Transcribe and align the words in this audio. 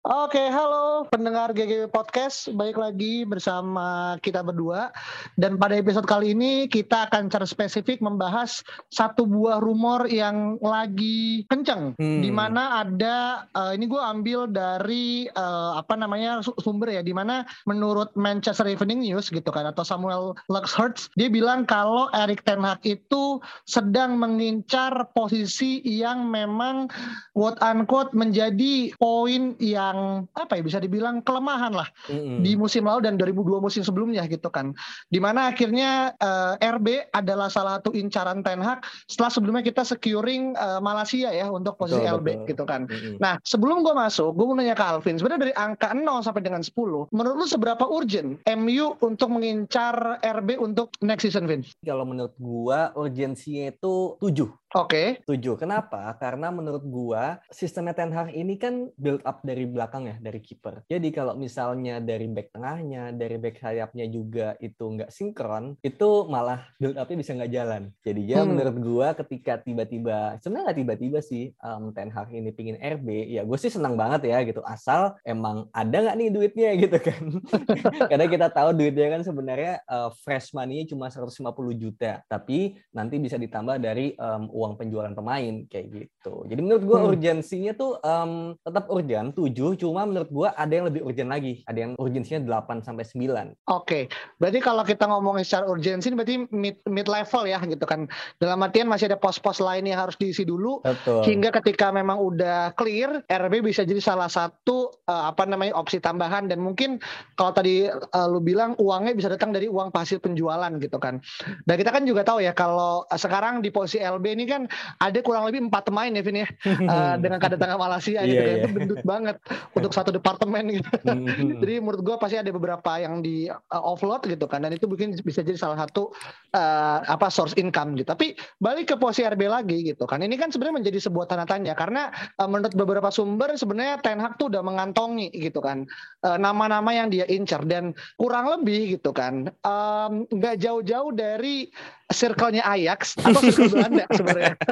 Oke, 0.00 0.40
halo 0.40 1.04
pendengar 1.12 1.52
GGW 1.52 1.92
Podcast. 1.92 2.48
Baik 2.56 2.80
lagi 2.80 3.28
bersama 3.28 4.16
kita 4.24 4.40
berdua. 4.40 4.88
Dan 5.36 5.60
pada 5.60 5.76
episode 5.76 6.08
kali 6.08 6.32
ini 6.32 6.64
kita 6.72 7.04
akan 7.04 7.28
secara 7.28 7.44
spesifik 7.44 8.00
membahas 8.00 8.64
satu 8.88 9.28
buah 9.28 9.60
rumor 9.60 10.08
yang 10.08 10.56
lagi 10.64 11.44
kenceng. 11.52 11.92
Hmm. 12.00 12.24
Di 12.24 12.32
mana 12.32 12.80
ada, 12.80 13.44
eh, 13.52 13.76
ini 13.76 13.84
gue 13.92 14.00
ambil 14.00 14.48
dari 14.48 15.28
eh, 15.28 15.72
apa 15.76 15.92
namanya 16.00 16.40
su- 16.40 16.56
sumber 16.64 16.96
ya. 16.96 17.04
Di 17.04 17.12
mana 17.12 17.44
menurut 17.68 18.08
Manchester 18.16 18.72
Evening 18.72 19.04
News 19.04 19.28
gitu 19.28 19.52
kan 19.52 19.68
atau 19.68 19.84
Samuel 19.84 20.32
Luxhurst 20.48 21.12
dia 21.20 21.28
bilang 21.28 21.68
kalau 21.68 22.08
Erik 22.16 22.40
Ten 22.48 22.64
Hag 22.64 22.80
itu 22.88 23.36
sedang 23.68 24.16
mengincar 24.16 25.12
posisi 25.12 25.84
yang 25.84 26.32
memang 26.32 26.88
quote 27.36 27.60
unquote 27.60 28.16
menjadi 28.16 28.96
poin 28.96 29.60
yang 29.60 29.89
apa 30.34 30.58
ya 30.58 30.62
bisa 30.62 30.78
dibilang 30.82 31.22
kelemahan 31.24 31.72
lah 31.72 31.88
Mm-mm. 32.10 32.42
di 32.42 32.54
musim 32.54 32.86
lalu 32.86 33.06
dan 33.06 33.14
2002 33.16 33.60
musim 33.62 33.82
sebelumnya 33.86 34.24
gitu 34.28 34.48
kan. 34.48 34.72
Di 35.08 35.18
mana 35.22 35.50
akhirnya 35.50 36.12
eh, 36.16 36.54
RB 36.80 37.12
adalah 37.14 37.48
salah 37.52 37.78
satu 37.80 37.94
incaran 37.94 38.42
Ten 38.44 38.60
Hag 38.60 38.84
setelah 39.06 39.30
sebelumnya 39.32 39.62
kita 39.64 39.82
securing 39.86 40.54
eh, 40.54 40.80
Malaysia 40.80 41.30
ya 41.30 41.48
untuk 41.50 41.76
posisi 41.80 42.02
Betul, 42.02 42.20
LB 42.20 42.28
betul. 42.28 42.48
gitu 42.54 42.64
kan. 42.68 42.80
Mm-mm. 42.86 43.16
Nah, 43.18 43.36
sebelum 43.42 43.82
gue 43.82 43.94
masuk, 43.94 44.34
gue 44.34 44.44
mau 44.46 44.56
nanya 44.56 44.76
ke 44.76 44.84
Alvin. 44.84 45.16
Sebenarnya 45.16 45.50
dari 45.50 45.54
angka 45.56 45.92
0 45.92 46.26
sampai 46.26 46.42
dengan 46.42 46.62
10, 46.62 47.10
menurut 47.10 47.36
lu 47.36 47.46
seberapa 47.46 47.84
urgent 47.86 48.40
MU 48.46 48.96
untuk 49.00 49.28
mengincar 49.32 50.20
RB 50.20 50.60
untuk 50.60 50.92
next 51.00 51.24
season, 51.28 51.46
Vin? 51.48 51.64
Kalau 51.84 52.04
menurut 52.04 52.34
gua 52.36 52.92
urgensinya 52.96 53.72
itu 53.72 54.16
7. 54.20 54.59
Oke. 54.70 55.18
7. 55.26 55.58
Kenapa? 55.58 56.14
Karena 56.22 56.54
menurut 56.54 56.86
gua 56.86 57.42
sistemnya 57.50 57.90
Ten 57.90 58.14
Hag 58.14 58.30
ini 58.30 58.54
kan 58.54 58.86
build 58.94 59.18
up 59.26 59.42
dari 59.42 59.66
belakang 59.66 60.06
ya, 60.06 60.16
dari 60.22 60.38
kiper. 60.38 60.86
Jadi 60.86 61.10
kalau 61.10 61.34
misalnya 61.34 61.98
dari 61.98 62.30
back 62.30 62.54
tengahnya, 62.54 63.10
dari 63.10 63.34
back 63.42 63.58
sayapnya 63.58 64.06
juga 64.06 64.54
itu 64.62 64.78
nggak 64.86 65.10
sinkron, 65.10 65.74
itu 65.82 66.30
malah 66.30 66.70
build 66.78 66.94
upnya 66.94 67.18
bisa 67.18 67.34
nggak 67.34 67.50
jalan. 67.50 67.82
Jadi 68.06 68.22
ya 68.30 68.46
Hmm. 68.46 68.54
menurut 68.54 68.76
gua 68.78 69.08
ketika 69.18 69.58
tiba-tiba, 69.58 70.38
sebenarnya 70.38 70.70
nggak 70.70 70.78
tiba-tiba 70.86 71.18
sih 71.18 71.50
um, 71.66 71.90
Ten 71.90 72.14
Hag 72.14 72.30
ini 72.30 72.54
pingin 72.54 72.78
RB, 72.78 73.26
ya 73.26 73.42
gue 73.42 73.58
sih 73.58 73.74
senang 73.74 73.98
banget 73.98 74.30
ya 74.30 74.38
gitu. 74.46 74.62
Asal 74.62 75.18
emang 75.26 75.66
ada 75.74 75.98
nggak 75.98 76.14
nih 76.14 76.28
duitnya 76.30 76.70
gitu 76.86 76.98
kan. 77.02 77.22
Karena 78.10 78.26
kita 78.30 78.46
tahu 78.54 78.70
duitnya 78.78 79.18
kan 79.18 79.26
sebenarnya 79.26 79.82
uh, 79.90 80.14
fresh 80.22 80.54
money 80.54 80.86
cuma 80.86 81.10
150 81.10 81.42
juta, 81.74 82.22
tapi 82.30 82.78
nanti 82.94 83.18
bisa 83.18 83.34
ditambah 83.34 83.82
dari 83.82 84.14
um, 84.14 84.46
uang 84.60 84.76
penjualan 84.76 85.12
pemain 85.16 85.64
kayak 85.72 85.86
gitu. 85.88 86.44
Jadi 86.44 86.60
menurut 86.60 86.84
gua 86.84 86.98
Hmm. 87.00 87.08
urgensinya 87.16 87.72
tuh 87.72 87.96
um, 88.04 88.52
tetap 88.60 88.84
urgent 88.92 89.32
7, 89.32 89.80
cuma 89.80 90.04
menurut 90.04 90.28
gua 90.28 90.48
ada 90.52 90.68
yang 90.68 90.84
lebih 90.84 91.00
urgent 91.00 91.32
lagi. 91.32 91.64
Ada 91.64 91.78
yang 91.88 91.92
urgensinya 91.96 92.44
8 92.44 92.84
sampai 92.84 93.08
9. 93.08 93.56
Oke, 93.72 94.12
berarti 94.36 94.60
kalau 94.60 94.84
kita 94.84 95.08
ngomongin 95.08 95.48
secara 95.48 95.64
urgensi, 95.64 96.12
berarti 96.12 96.44
mid, 96.52 96.76
mid 96.84 97.08
level 97.08 97.48
ya 97.48 97.56
gitu 97.64 97.84
kan. 97.88 98.04
Dalam 98.36 98.60
artian 98.60 98.84
masih 98.84 99.08
ada 99.08 99.16
pos-pos 99.16 99.64
lain 99.64 99.88
yang 99.88 99.96
harus 99.96 100.20
diisi 100.20 100.44
dulu. 100.44 100.84
Betul. 100.84 101.24
Hingga 101.24 101.56
ketika 101.62 101.88
memang 101.88 102.20
udah 102.20 102.76
clear, 102.76 103.24
RB 103.24 103.64
bisa 103.64 103.86
jadi 103.86 104.02
salah 104.02 104.28
satu 104.28 104.92
eh, 105.08 105.24
apa 105.30 105.48
namanya 105.48 105.72
opsi 105.78 106.02
tambahan 106.02 106.50
dan 106.50 106.60
mungkin 106.60 107.00
kalau 107.38 107.54
tadi 107.54 107.88
eh, 107.88 108.26
lu 108.28 108.42
bilang 108.44 108.76
uangnya 108.76 109.16
bisa 109.16 109.30
datang 109.30 109.54
dari 109.54 109.70
uang 109.70 109.94
hasil 109.94 110.20
penjualan 110.20 110.68
gitu 110.76 110.98
kan. 111.00 111.22
Dan 111.64 111.74
kita 111.78 111.94
kan 111.94 112.04
juga 112.04 112.26
tahu 112.26 112.42
ya 112.42 112.52
kalau 112.52 113.06
eh, 113.06 113.16
sekarang 113.16 113.62
di 113.62 113.70
posisi 113.70 114.02
LB 114.02 114.24
ini 114.34 114.44
kan 114.50 114.62
ada 114.98 115.18
kurang 115.22 115.46
lebih 115.46 115.70
empat 115.70 115.86
pemain 115.86 116.10
ya 116.10 116.22
Vin 116.22 116.42
ya 116.42 116.48
Eh, 116.90 117.14
dengan 117.22 117.38
kedatangan 117.38 117.78
Malaysia 117.78 118.20
gitu 118.26 118.34
Iya, 118.34 118.42
kan. 118.42 118.50
iya. 118.50 118.58
Itu 118.60 118.68
bendut 118.74 119.02
banget 119.06 119.36
untuk 119.78 119.92
satu 119.94 120.10
departemen 120.10 120.64
gitu. 120.74 120.88
Mhm. 121.10 121.62
Jadi 121.62 121.74
menurut 121.78 122.00
gua 122.02 122.16
pasti 122.18 122.36
ada 122.40 122.50
beberapa 122.50 122.98
yang 122.98 123.22
di 123.22 123.46
uh, 123.46 123.82
offload 123.82 124.26
gitu 124.26 124.48
kan 124.50 124.64
dan 124.66 124.74
itu 124.74 124.90
mungkin 124.90 125.14
bisa 125.22 125.44
jadi 125.44 125.54
salah 125.58 125.78
satu 125.86 126.10
uh, 126.56 126.98
apa 127.06 127.30
source 127.30 127.54
income 127.54 127.94
gitu. 127.94 128.10
Tapi 128.10 128.34
balik 128.58 128.90
ke 128.90 128.96
posisi 128.98 129.22
RB 129.22 129.46
lagi 129.46 129.78
gitu 129.86 130.08
kan. 130.08 130.24
Ini 130.24 130.34
kan 130.34 130.50
sebenarnya 130.50 130.82
menjadi 130.82 130.98
sebuah 131.06 131.30
tanda 131.30 131.46
tanya 131.46 131.76
karena 131.76 132.10
uh, 132.40 132.48
menurut 132.48 132.74
beberapa 132.74 133.08
sumber 133.12 133.54
sebenarnya 133.54 134.00
Ten 134.02 134.18
Hag 134.18 134.40
tuh 134.40 134.50
udah 134.50 134.64
mengantongi 134.64 135.28
gitu 135.34 135.60
kan 135.60 135.84
uh, 136.24 136.38
nama-nama 136.40 136.90
yang 136.90 137.12
dia 137.12 137.28
incar 137.28 137.62
dan 137.68 137.92
kurang 138.16 138.48
lebih 138.48 138.96
gitu 138.98 139.12
kan 139.12 139.52
um, 139.62 140.24
nggak 140.30 140.56
jauh-jauh 140.58 141.12
dari 141.12 141.68
circle-nya 142.10 142.62
Ajax 142.66 143.14
atau 143.18 143.40
circle 143.40 143.70
Belanda 143.74 144.04
sebenarnya. 144.14 144.54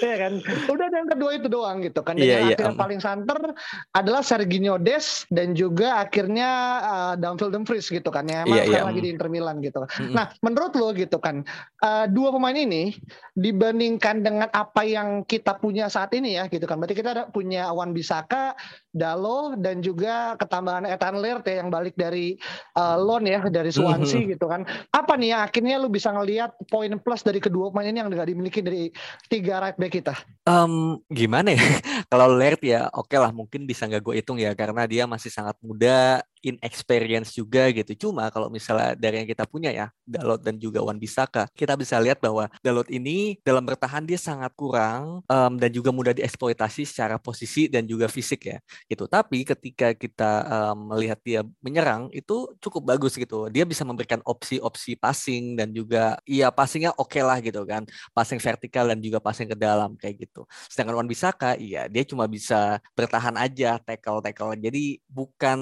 Iya 0.00 0.16
kan. 0.16 0.32
Udah 0.70 0.86
yang 0.88 1.08
kedua 1.10 1.30
itu 1.36 1.48
doang 1.50 1.82
gitu 1.84 2.00
kan. 2.00 2.16
Dan 2.16 2.24
Iya, 2.24 2.32
yang 2.32 2.44
iya, 2.48 2.56
akhirnya 2.56 2.74
em. 2.76 2.80
paling 2.80 3.00
santer 3.00 3.38
adalah 3.92 4.22
Serginho 4.24 4.76
Des 4.80 5.24
dan 5.28 5.52
juga 5.52 6.00
akhirnya 6.00 6.50
uh, 6.80 7.14
Dumfries 7.20 7.52
Dumfries 7.52 7.86
gitu 7.88 8.08
kan 8.08 8.24
ya. 8.26 8.44
Emang 8.44 8.56
sekarang 8.64 8.72
iya, 8.72 8.88
lagi 8.88 9.00
di 9.04 9.10
Inter 9.12 9.28
Milan 9.28 9.60
gitu. 9.60 9.84
Mhm. 9.84 10.14
Nah, 10.14 10.26
menurut 10.40 10.72
lo 10.76 10.88
gitu 10.94 11.18
kan, 11.20 11.42
uh, 11.84 12.04
dua 12.08 12.32
pemain 12.32 12.56
ini 12.56 12.96
dibandingkan 13.36 14.20
dengan 14.20 14.48
apa 14.52 14.82
yang 14.84 15.24
kita 15.24 15.56
punya 15.58 15.88
saat 15.88 16.12
ini 16.12 16.36
ya 16.36 16.46
gitu 16.48 16.64
kan. 16.64 16.76
Berarti 16.80 16.96
kita 16.96 17.10
ada 17.16 17.24
punya 17.28 17.70
Wan 17.72 17.92
Bisaka, 17.92 18.54
Dalo 18.90 19.54
dan 19.54 19.80
juga 19.80 20.34
ketambahan 20.34 20.82
Ethan 20.84 21.22
Laird 21.22 21.46
ya 21.46 21.62
yang 21.62 21.70
balik 21.70 21.94
dari 21.94 22.34
uh, 22.74 22.98
loan 22.98 23.24
ya 23.24 23.46
dari 23.46 23.70
Swansea 23.70 24.20
Mhm. 24.20 24.28
gitu 24.34 24.46
kan. 24.50 24.66
Apa 24.90 25.14
nih 25.14 25.32
ya 25.32 25.38
akhirnya 25.46 25.78
lu 25.78 25.88
bisa 25.88 26.09
ngelihat 26.14 26.50
poin 26.66 26.90
plus 26.98 27.22
dari 27.22 27.38
kedua 27.38 27.70
pemain 27.70 27.88
ini 27.88 27.98
yang 28.02 28.08
nggak 28.10 28.28
dimiliki 28.30 28.60
dari 28.60 28.90
tiga 29.30 29.62
right 29.62 29.78
back 29.78 29.92
kita? 29.92 30.14
Em, 30.46 30.98
gimana 31.10 31.54
ya? 31.54 31.60
Kalau 32.10 32.26
Laird 32.30 32.62
ya 32.62 32.90
oke 32.90 33.14
lah 33.14 33.30
mungkin 33.30 33.64
bisa 33.64 33.86
nggak 33.86 34.02
gue 34.02 34.14
hitung 34.18 34.38
ya 34.38 34.52
karena 34.54 34.86
dia 34.86 35.04
masih 35.06 35.30
sangat 35.30 35.54
muda, 35.62 36.24
inexperience 36.40 37.36
juga 37.36 37.68
gitu. 37.70 38.08
Cuma 38.08 38.28
kalau 38.32 38.48
misalnya 38.48 38.96
dari 38.96 39.24
yang 39.24 39.28
kita 39.28 39.44
punya 39.46 39.70
ya, 39.72 39.86
Dalot 40.04 40.42
dan 40.42 40.56
juga 40.58 40.82
Wan 40.82 40.98
Bisaka, 40.98 41.46
kita 41.54 41.76
bisa 41.76 41.96
lihat 42.00 42.18
bahwa 42.18 42.48
Dalot 42.64 42.88
ini 42.90 43.38
dalam 43.44 43.62
bertahan 43.64 44.04
dia 44.04 44.16
sangat 44.18 44.52
kurang 44.56 45.22
em, 45.28 45.52
dan 45.60 45.70
juga 45.70 45.92
mudah 45.94 46.16
dieksploitasi 46.16 46.88
secara 46.88 47.16
posisi 47.20 47.68
dan 47.70 47.84
juga 47.86 48.08
fisik 48.10 48.50
ya 48.50 48.58
gitu. 48.88 49.06
Tapi 49.06 49.44
ketika 49.46 49.92
kita 49.94 50.30
em, 50.48 50.78
melihat 50.90 51.18
dia 51.22 51.40
menyerang 51.62 52.08
itu 52.10 52.50
cukup 52.58 52.96
bagus 52.96 53.14
gitu. 53.16 53.46
Dia 53.52 53.62
bisa 53.68 53.84
memberikan 53.86 54.18
opsi-opsi 54.24 54.96
passing 54.98 55.54
dan 55.54 55.70
juga 55.70 56.18
iya 56.26 56.48
passingnya 56.50 56.92
oke 56.96 57.20
lah 57.20 57.38
gitu 57.44 57.62
kan 57.68 57.84
passing 58.16 58.40
vertikal 58.42 58.88
dan 58.90 58.98
juga 58.98 59.18
passing 59.22 59.48
ke 59.52 59.56
dalam 59.56 59.94
kayak 59.94 60.26
gitu. 60.28 60.44
Sedangkan 60.66 61.04
Wan 61.04 61.08
Bisaka, 61.08 61.54
iya 61.60 61.86
dia 61.86 62.02
cuma 62.02 62.26
bisa 62.26 62.80
bertahan 62.96 63.36
aja 63.38 63.78
tackle 63.82 64.20
tackle. 64.24 64.56
Jadi 64.58 64.98
bukan 65.06 65.58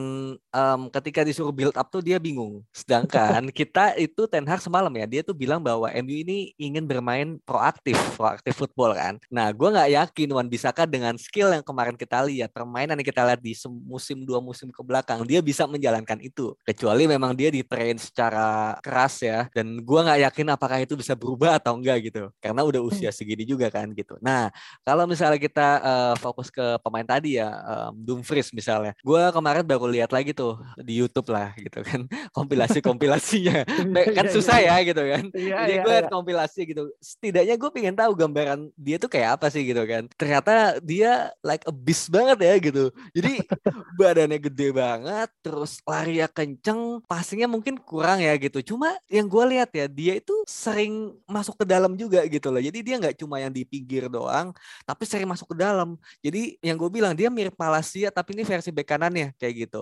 em, 0.74 0.82
ketika 0.92 1.24
disuruh 1.24 1.54
build 1.54 1.76
up 1.76 1.88
tuh 1.88 2.04
dia 2.04 2.20
bingung. 2.20 2.60
Sedangkan 2.76 3.48
kita 3.58 3.96
itu 3.96 4.28
Ten 4.28 4.44
Hag 4.44 4.60
semalam 4.60 4.92
ya 4.92 5.06
dia 5.08 5.20
tuh 5.24 5.32
bilang 5.32 5.64
bahwa 5.64 5.88
MU 5.88 6.16
ini 6.20 6.52
ingin 6.60 6.84
bermain 6.84 7.40
proaktif, 7.48 7.96
proaktif 8.18 8.52
football 8.52 8.92
kan. 8.92 9.16
Nah, 9.32 9.48
gua 9.56 9.72
nggak 9.72 9.90
yakin 9.94 10.28
Wan 10.36 10.48
Bisaka 10.50 10.84
dengan 10.84 11.16
skill 11.16 11.54
yang 11.54 11.64
kemarin 11.64 11.96
kita 11.96 12.20
lihat, 12.26 12.52
permainan 12.52 13.00
yang 13.00 13.08
kita 13.08 13.22
lihat 13.24 13.40
di 13.40 13.56
musim 13.86 14.22
dua 14.26 14.42
musim 14.44 14.68
ke 14.68 14.82
belakang, 14.84 15.24
dia 15.24 15.40
bisa 15.40 15.64
menjalankan 15.64 16.20
itu. 16.20 16.52
Kecuali 16.66 17.08
memang 17.08 17.32
dia 17.32 17.48
di 17.48 17.64
train 17.64 17.96
secara 17.96 18.76
keras 18.84 19.22
ya. 19.24 19.48
Dan 19.54 19.80
gua 19.80 20.04
nggak 20.04 20.20
yakin 20.28 20.46
apakah 20.52 20.78
itu 20.82 20.94
bisa 20.98 21.16
berubah 21.16 21.56
atau 21.56 21.78
enggak 21.78 22.12
gitu. 22.12 22.28
Karena 22.42 22.66
udah 22.66 22.82
usia 22.82 23.08
segini 23.14 23.48
juga 23.48 23.72
kan 23.72 23.88
gitu. 23.94 24.18
Nah, 24.20 24.50
kalau 24.82 25.06
misalnya 25.06 25.40
kita 25.40 25.68
eh, 25.80 26.14
fokus 26.20 26.52
ke 26.52 26.76
pemain 26.82 27.06
tadi 27.06 27.38
ya, 27.40 27.48
em, 27.48 27.94
Dumfries 28.04 28.50
misalnya. 28.52 28.92
Gua 29.00 29.30
kemarin 29.30 29.64
baru 29.64 29.86
lihat 29.88 30.10
lagi 30.10 30.34
tuh 30.34 30.57
di 30.80 31.00
YouTube 31.00 31.28
lah 31.30 31.54
gitu 31.58 31.80
kan. 31.82 32.04
Kompilasi 32.36 32.78
kompilasinya 32.84 33.64
Iya, 33.98 34.14
kan 34.14 34.26
iya, 34.28 34.32
susah 34.32 34.58
iya. 34.62 34.74
ya 34.78 34.86
gitu 34.92 35.02
kan. 35.02 35.24
Jadi 35.34 35.74
gue 35.82 35.92
liat 35.92 36.08
kompilasi 36.10 36.60
gitu. 36.68 36.82
Setidaknya 37.02 37.54
gue 37.58 37.70
pengen 37.72 37.94
tahu 37.96 38.12
gambaran 38.14 38.70
dia 38.78 38.96
tuh 39.00 39.10
kayak 39.10 39.40
apa 39.40 39.46
sih 39.50 39.66
gitu 39.66 39.82
kan. 39.84 40.06
Ternyata 40.14 40.78
dia 40.84 41.32
like 41.42 41.64
a 41.66 41.72
beast 41.74 42.08
banget 42.12 42.38
ya 42.42 42.54
gitu. 42.58 42.84
Jadi 43.16 43.42
badannya 43.98 44.38
gede 44.38 44.68
banget 44.70 45.28
terus 45.42 45.82
lari 45.84 46.22
kenceng 46.30 47.02
passingnya 47.06 47.48
mungkin 47.50 47.78
kurang 47.80 48.22
ya 48.22 48.34
gitu. 48.38 48.74
Cuma 48.74 48.94
yang 49.10 49.26
gue 49.26 49.44
lihat 49.56 49.70
ya 49.74 49.86
dia 49.90 50.18
itu 50.18 50.34
sering 50.46 51.14
masuk 51.26 51.58
ke 51.58 51.64
dalam 51.66 51.94
juga 51.98 52.22
gitu 52.26 52.48
loh. 52.52 52.62
Jadi 52.62 52.78
dia 52.84 52.96
nggak 53.00 53.16
cuma 53.18 53.42
yang 53.42 53.50
di 53.50 53.66
pinggir 53.66 54.06
doang 54.06 54.54
tapi 54.86 55.02
sering 55.08 55.28
masuk 55.28 55.54
ke 55.54 55.56
dalam. 55.58 55.98
Jadi 56.22 56.60
yang 56.62 56.76
gue 56.78 56.90
bilang 56.90 57.14
dia 57.14 57.32
mirip 57.32 57.54
Malasia 57.58 58.12
tapi 58.14 58.38
ini 58.38 58.44
versi 58.46 58.70
bek 58.70 58.86
kanannya 58.86 59.34
kayak 59.36 59.54
gitu 59.68 59.80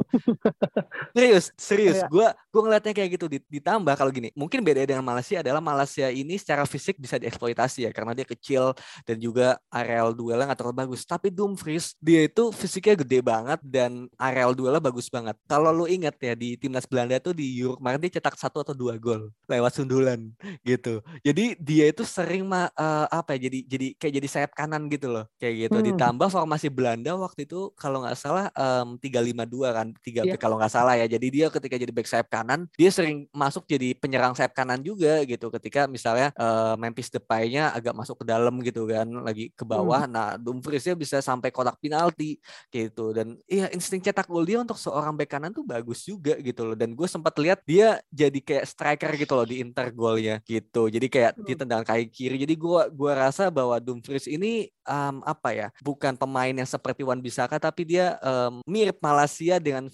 serius 1.12 1.50
serius. 1.56 1.98
Gue 2.08 2.26
gue 2.26 2.60
ngeliatnya 2.62 2.92
kayak 2.92 3.10
gitu. 3.18 3.26
Di- 3.26 3.44
ditambah 3.60 3.94
kalau 3.94 4.10
gini 4.10 4.30
mungkin 4.32 4.62
beda 4.62 4.84
dengan 4.84 5.04
Malaysia 5.04 5.40
adalah 5.40 5.60
Malaysia 5.60 6.06
ini 6.08 6.36
secara 6.36 6.64
fisik 6.64 6.96
bisa 6.96 7.16
dieksploitasi 7.16 7.88
ya 7.88 7.90
karena 7.92 8.12
dia 8.12 8.24
kecil 8.24 8.72
dan 9.04 9.16
juga 9.18 9.56
areal 9.68 10.12
duelnya 10.12 10.50
nggak 10.52 10.60
terlalu 10.60 10.76
bagus. 10.86 11.02
Tapi 11.04 11.28
Dumfries 11.30 11.94
dia 11.98 12.26
itu 12.26 12.50
fisiknya 12.52 12.96
gede 13.00 13.18
banget 13.20 13.60
dan 13.62 14.06
areal 14.16 14.52
duelnya 14.52 14.80
bagus 14.80 15.08
banget. 15.08 15.36
Kalau 15.46 15.70
lu 15.70 15.84
inget 15.86 16.16
ya 16.18 16.34
di 16.34 16.56
timnas 16.56 16.86
Belanda 16.86 17.18
tuh 17.18 17.32
di 17.32 17.58
Euro 17.60 17.76
kemarin 17.76 18.00
dia 18.00 18.18
cetak 18.18 18.36
satu 18.36 18.62
atau 18.62 18.74
dua 18.76 18.96
gol 18.96 19.28
lewat 19.46 19.72
sundulan 19.76 20.20
gitu. 20.62 21.00
Jadi 21.22 21.56
dia 21.58 21.84
itu 21.90 22.02
sering 22.04 22.46
ma- 22.46 22.72
eh, 22.72 23.06
apa 23.10 23.36
ya 23.36 23.48
jadi 23.48 23.58
jadi 23.66 23.86
kayak 23.96 24.14
jadi 24.22 24.28
sayap 24.28 24.52
kanan 24.54 24.88
gitu 24.88 25.10
loh 25.10 25.24
kayak 25.36 25.68
gitu. 25.68 25.78
Hmm. 25.78 25.84
ditambah 25.86 26.28
formasi 26.28 26.68
Belanda 26.72 27.14
waktu 27.14 27.44
itu 27.46 27.70
kalau 27.76 28.02
nggak 28.02 28.16
salah 28.18 28.48
tiga 28.98 29.20
lima 29.20 29.44
dua 29.44 29.72
kan 29.72 29.92
tiga 30.02 30.22
Iya. 30.22 30.34
back 30.34 30.42
kalau 30.56 30.64
nggak 30.64 30.72
salah 30.72 30.94
ya. 30.96 31.04
Jadi 31.04 31.26
dia 31.28 31.46
ketika 31.52 31.76
jadi 31.76 31.92
back 31.92 32.08
sayap 32.08 32.28
kanan 32.32 32.64
dia 32.80 32.88
sering 32.88 33.28
masuk 33.28 33.68
jadi 33.68 33.92
penyerang 33.92 34.32
sayap 34.32 34.56
kanan 34.56 34.80
juga 34.80 35.20
gitu. 35.28 35.52
Ketika 35.52 35.84
misalnya 35.84 36.32
eh, 36.32 36.74
Memphis 36.80 37.12
Depay-nya 37.12 37.76
agak 37.76 37.92
masuk 37.92 38.24
ke 38.24 38.24
dalam 38.24 38.56
gitu 38.64 38.88
kan 38.88 39.04
lagi 39.20 39.52
ke 39.52 39.64
bawah 39.68 40.08
nah 40.08 40.40
Dumfries-nya 40.40 40.96
bisa 40.96 41.20
sampai 41.20 41.52
kotak 41.52 41.76
penalti 41.76 42.40
gitu. 42.72 43.12
Dan 43.12 43.36
iya 43.44 43.68
insting 43.68 44.00
cetak 44.00 44.24
gol 44.24 44.48
dia 44.48 44.64
untuk 44.64 44.80
seorang 44.80 45.12
back 45.12 45.36
kanan 45.36 45.52
tuh 45.52 45.60
bagus 45.60 46.00
juga 46.08 46.40
gitu 46.40 46.72
loh. 46.72 46.76
Dan 46.78 46.96
gue 46.96 47.04
sempat 47.04 47.36
lihat 47.36 47.60
dia 47.68 48.00
jadi 48.08 48.40
kayak 48.40 48.64
striker 48.64 49.12
gitu 49.20 49.36
loh 49.36 49.44
di 49.44 49.60
inter 49.60 49.92
golnya 49.92 50.40
gitu. 50.48 50.88
Jadi 50.88 51.06
kayak 51.12 51.36
di 51.44 51.52
tendang 51.52 51.84
kaki 51.84 52.08
kiri. 52.08 52.40
Jadi 52.40 52.56
gue 52.56 52.80
gua 52.96 53.12
rasa 53.28 53.52
bahwa 53.52 53.76
Dumfries 53.76 54.24
ini 54.24 54.72
em, 54.86 55.16
apa 55.26 55.52
ya 55.52 55.68
bukan 55.82 56.14
pemain 56.14 56.54
yang 56.54 56.68
seperti 56.68 57.02
Wan 57.02 57.20
Bisaka 57.20 57.58
tapi 57.58 57.84
dia 57.84 58.16
em, 58.22 58.62
mirip 58.64 58.96
Malaysia 59.02 59.58
dengan 59.58 59.90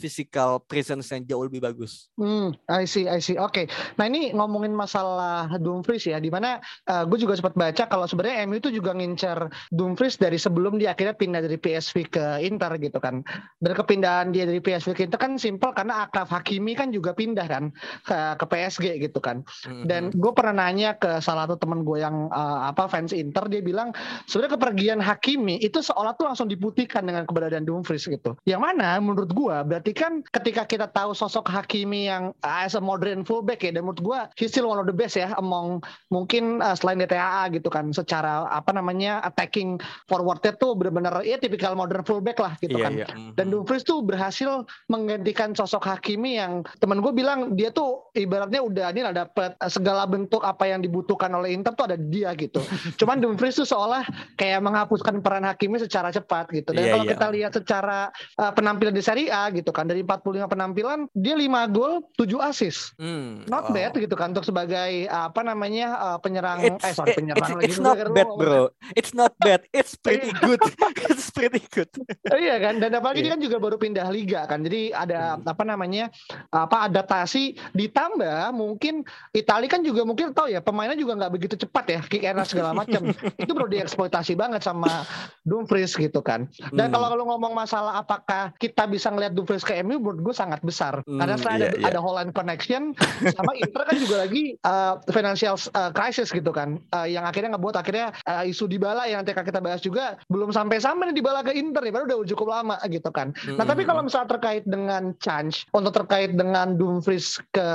physical 0.53 0.69
presence 0.73 1.13
yang 1.13 1.23
jauh 1.25 1.45
lebih 1.47 1.61
bagus 1.63 2.11
Hmm, 2.19 2.53
I 2.69 2.85
see, 2.85 3.09
I 3.09 3.23
see. 3.23 3.39
Oke. 3.39 3.69
Nah 3.97 4.05
ini 4.09 4.33
ngomongin 4.35 4.73
masalah 4.75 5.49
Dumfries 5.61 6.05
ya, 6.09 6.19
di 6.19 6.29
mana 6.29 6.61
gue 6.89 7.19
juga 7.19 7.37
sempat 7.39 7.57
baca 7.57 7.85
kalau 7.89 8.05
sebenarnya 8.09 8.45
MU 8.49 8.59
itu 8.59 8.73
juga 8.73 8.93
ngincer 8.93 9.49
Dumfries 9.73 10.19
dari 10.19 10.37
sebelum 10.37 10.77
dia 10.77 10.93
akhirnya 10.93 11.17
pindah 11.17 11.41
dari 11.45 11.57
PSV 11.57 11.97
ke 12.13 12.25
Inter 12.45 12.73
gitu 12.81 12.99
kan. 12.99 13.25
Dan 13.59 13.73
kepindahan 13.73 14.29
dia 14.35 14.45
dari 14.49 14.61
PSV 14.61 14.93
ke 14.97 15.03
Inter 15.09 15.19
kan 15.21 15.37
simpel 15.41 15.73
karena 15.73 16.07
Akraf 16.07 16.29
Hakimi 16.33 16.77
kan 16.77 16.93
juga 16.93 17.13
pindah 17.17 17.47
kan 17.49 17.73
ke, 18.07 18.19
ke 18.39 18.45
PSG 18.49 18.85
gitu 19.03 19.19
kan. 19.23 19.45
Dan 19.87 20.13
gue 20.13 20.33
pernah 20.35 20.69
nanya 20.69 20.97
ke 20.97 21.21
salah 21.23 21.49
satu 21.49 21.65
temen 21.69 21.83
gue 21.87 22.03
yang 22.03 22.29
eh, 22.29 22.59
apa 22.69 22.89
fans 22.89 23.15
Inter, 23.15 23.49
dia 23.49 23.63
bilang 23.65 23.93
sebenarnya 24.29 24.53
kepergian 24.59 25.01
Hakimi 25.01 25.61
itu 25.63 25.81
seolah 25.81 26.15
tuh 26.17 26.29
langsung 26.29 26.49
diputihkan 26.49 27.07
dengan 27.07 27.25
keberadaan 27.25 27.65
Dumfries 27.65 28.05
gitu. 28.07 28.37
Yang 28.45 28.61
mana 28.63 28.99
menurut 29.01 29.31
gue 29.33 29.57
berarti 29.65 29.93
kan 29.97 30.23
ketika 30.43 30.67
kita 30.67 30.87
tahu 30.91 31.15
sosok 31.15 31.47
Hakimi 31.47 32.11
yang 32.11 32.35
uh, 32.43 32.67
as 32.67 32.75
a 32.75 32.83
modern 32.83 33.23
fullback 33.23 33.63
ya, 33.63 33.71
dan 33.71 33.87
menurut 33.87 34.03
gue 34.03 34.19
he's 34.35 34.51
still 34.51 34.67
one 34.67 34.83
of 34.83 34.91
the 34.91 34.93
best 34.93 35.15
ya 35.15 35.31
among 35.39 35.79
mungkin 36.11 36.59
uh, 36.59 36.75
selain 36.75 36.99
DTAA 36.99 37.55
gitu 37.55 37.71
kan, 37.71 37.95
secara 37.95 38.51
apa 38.51 38.75
namanya 38.75 39.23
attacking 39.23 39.79
forwardnya 40.11 40.59
tuh 40.59 40.75
benar-benar 40.75 41.23
ya 41.23 41.39
tipikal 41.39 41.79
modern 41.79 42.03
fullback 42.03 42.43
lah 42.43 42.59
gitu 42.59 42.75
iya 42.77 42.85
kan. 42.91 42.93
iya 42.99 43.07
Mhm. 43.13 43.37
Dan 43.37 43.53
Dumfries 43.53 43.85
tuh 43.85 44.01
berhasil 44.01 44.65
menggantikan 44.89 45.53
sosok 45.53 45.85
Hakimi 45.85 46.41
yang 46.41 46.65
temen 46.81 47.05
gue 47.05 47.13
bilang 47.13 47.55
dia 47.55 47.69
tuh 47.69 48.09
ibaratnya 48.17 48.65
udah 48.65 48.89
ini 48.91 49.05
lah 49.05 49.13
dapet 49.13 49.53
segala 49.69 50.09
bentuk 50.09 50.41
apa 50.43 50.65
yang 50.65 50.81
dibutuhkan 50.81 51.29
oleh 51.37 51.53
Inter 51.53 51.77
tuh 51.77 51.93
ada 51.93 51.97
di 52.01 52.09
dia 52.09 52.33
gitu. 52.35 52.59
Cuman 53.01 53.21
Dumfries 53.21 53.61
tuh 53.61 53.69
seolah 53.69 54.03
kayak 54.41 54.65
menghapuskan 54.65 55.21
peran 55.21 55.45
Hakimi 55.45 55.79
secara 55.79 56.09
cepat 56.09 56.49
gitu. 56.51 56.73
Dan 56.73 56.83
Iya, 56.83 56.93
kalau 56.97 57.05
iya. 57.07 57.13
kita 57.15 57.27
lihat 57.31 57.53
secara 57.53 57.99
uh, 58.41 58.53
penampilan 58.57 58.97
di 58.97 59.03
Serie 59.05 59.29
A 59.29 59.53
gitu 59.53 59.71
kan 59.71 59.87
dari 59.87 60.01
45 60.23 60.47
penampilan 60.49 60.99
dia 61.13 61.35
5 61.35 61.45
gol, 61.69 61.93
7 62.17 62.39
assist. 62.41 62.95
Hmm, 62.97 63.43
Not 63.47 63.69
wow. 63.69 63.75
bad 63.75 63.93
gitu 63.95 64.15
kan 64.15 64.31
untuk 64.31 64.43
sebagai 64.43 65.07
apa 65.07 65.43
namanya 65.43 65.87
uh, 65.95 66.19
penyerang 66.19 66.63
It's, 66.63 66.85
eh 66.85 66.93
sorry 66.93 67.13
penyerang 67.13 67.43
it's, 67.43 67.51
lagi. 67.53 67.67
it's 67.69 67.79
not 67.79 67.97
kira 67.97 68.11
bad 68.11 68.29
bro 68.31 68.63
it's 68.95 69.13
not 69.13 69.33
bad 69.37 69.61
it's 69.71 69.93
pretty 69.95 70.31
good 70.39 70.63
it's 71.11 71.29
pretty 71.29 71.63
good 71.69 71.91
iya 72.39 72.57
kan 72.57 72.79
dan 72.79 72.95
apalagi 72.95 73.19
Iya. 73.19 73.25
dia 73.25 73.33
kan 73.35 73.43
juga 73.43 73.57
baru 73.59 73.77
pindah 73.77 74.07
liga 74.09 74.47
kan 74.47 74.63
jadi 74.63 74.93
ada 74.93 75.21
Hmm. 75.33 75.47
apa 75.47 75.63
namanya 75.63 76.11
apa 76.49 76.87
adaptasi 76.87 77.55
ditambah 77.73 78.53
mungkin 78.53 79.03
Italia 79.31 79.67
kan 79.67 79.81
juga 79.81 80.03
mungkin 80.03 80.31
tahu 80.31 80.49
ya 80.49 80.59
pemainnya 80.59 80.95
juga 80.95 81.15
nggak 81.17 81.33
begitu 81.33 81.55
cepat 81.57 81.85
ya 81.89 82.01
kick 82.03 82.23
and 82.23 82.37
rush 82.37 82.53
segala 82.53 82.75
macam 82.81 83.11
itu 83.13 83.49
perlu 83.49 83.69
dieksploitasi 83.69 84.35
banget 84.35 84.61
sama 84.61 85.07
Dumfries 85.43 85.95
gitu 85.95 86.21
kan 86.21 86.47
dan 86.71 86.89
Hmm. 86.89 86.95
kalau 86.95 87.09
kalau 87.09 87.25
ngomong 87.27 87.53
masalah 87.53 87.97
apakah 87.97 88.53
kita 88.57 88.85
bisa 88.85 89.09
ngelihat 89.09 89.33
Dumfries 89.33 89.63
ke 89.63 89.79
MU 89.81 89.97
menurut 90.13 90.31
gue 90.31 90.37
sangat 90.37 90.61
besar 90.61 91.01
karena 91.03 91.35
Hmm, 91.35 91.41
selain 91.41 91.61
ada, 91.65 91.69
iya. 91.75 91.89
ada 91.89 91.99
Holland 91.99 92.31
connection 92.31 92.93
sama 93.33 93.53
Inter 93.57 93.83
kan 93.83 93.97
juga 93.97 94.17
lagi 94.23 94.55
uh, 94.63 95.01
financial 95.09 95.57
uh, 95.73 95.91
crisis 95.91 96.29
gitu 96.29 96.53
kan 96.53 96.77
Uh, 96.93 97.09
yang 97.09 97.25
akhirnya 97.25 97.57
ngebuat 97.57 97.77
akhirnya 97.79 98.13
uh, 98.29 98.45
isu 98.45 98.69
Dybala 98.69 99.09
yang 99.09 99.25
nanti 99.25 99.33
kita 99.33 99.65
bahas 99.65 99.81
juga 99.81 100.21
belum 100.29 100.53
sampai-sampai 100.53 101.09
nih 101.09 101.17
Dybala 101.19 101.41
ke 101.41 101.57
Inter 101.57 101.81
ya 101.81 101.91
padahal 101.91 102.09
udah 102.21 102.29
cukup 102.29 102.49
lama 102.49 102.77
gitu 102.87 103.09
kan 103.09 103.33
Nah, 103.49 103.65
tapi 103.65 103.83
kalau 103.83 104.05
misalnya 104.05 104.29
terkait 104.37 104.65
dengan 104.67 105.15
Chance, 105.19 105.65
untuk 105.73 105.95
terkait 105.95 106.37
dengan 106.37 106.77
Dumfries 106.77 107.41
ke 107.49 107.67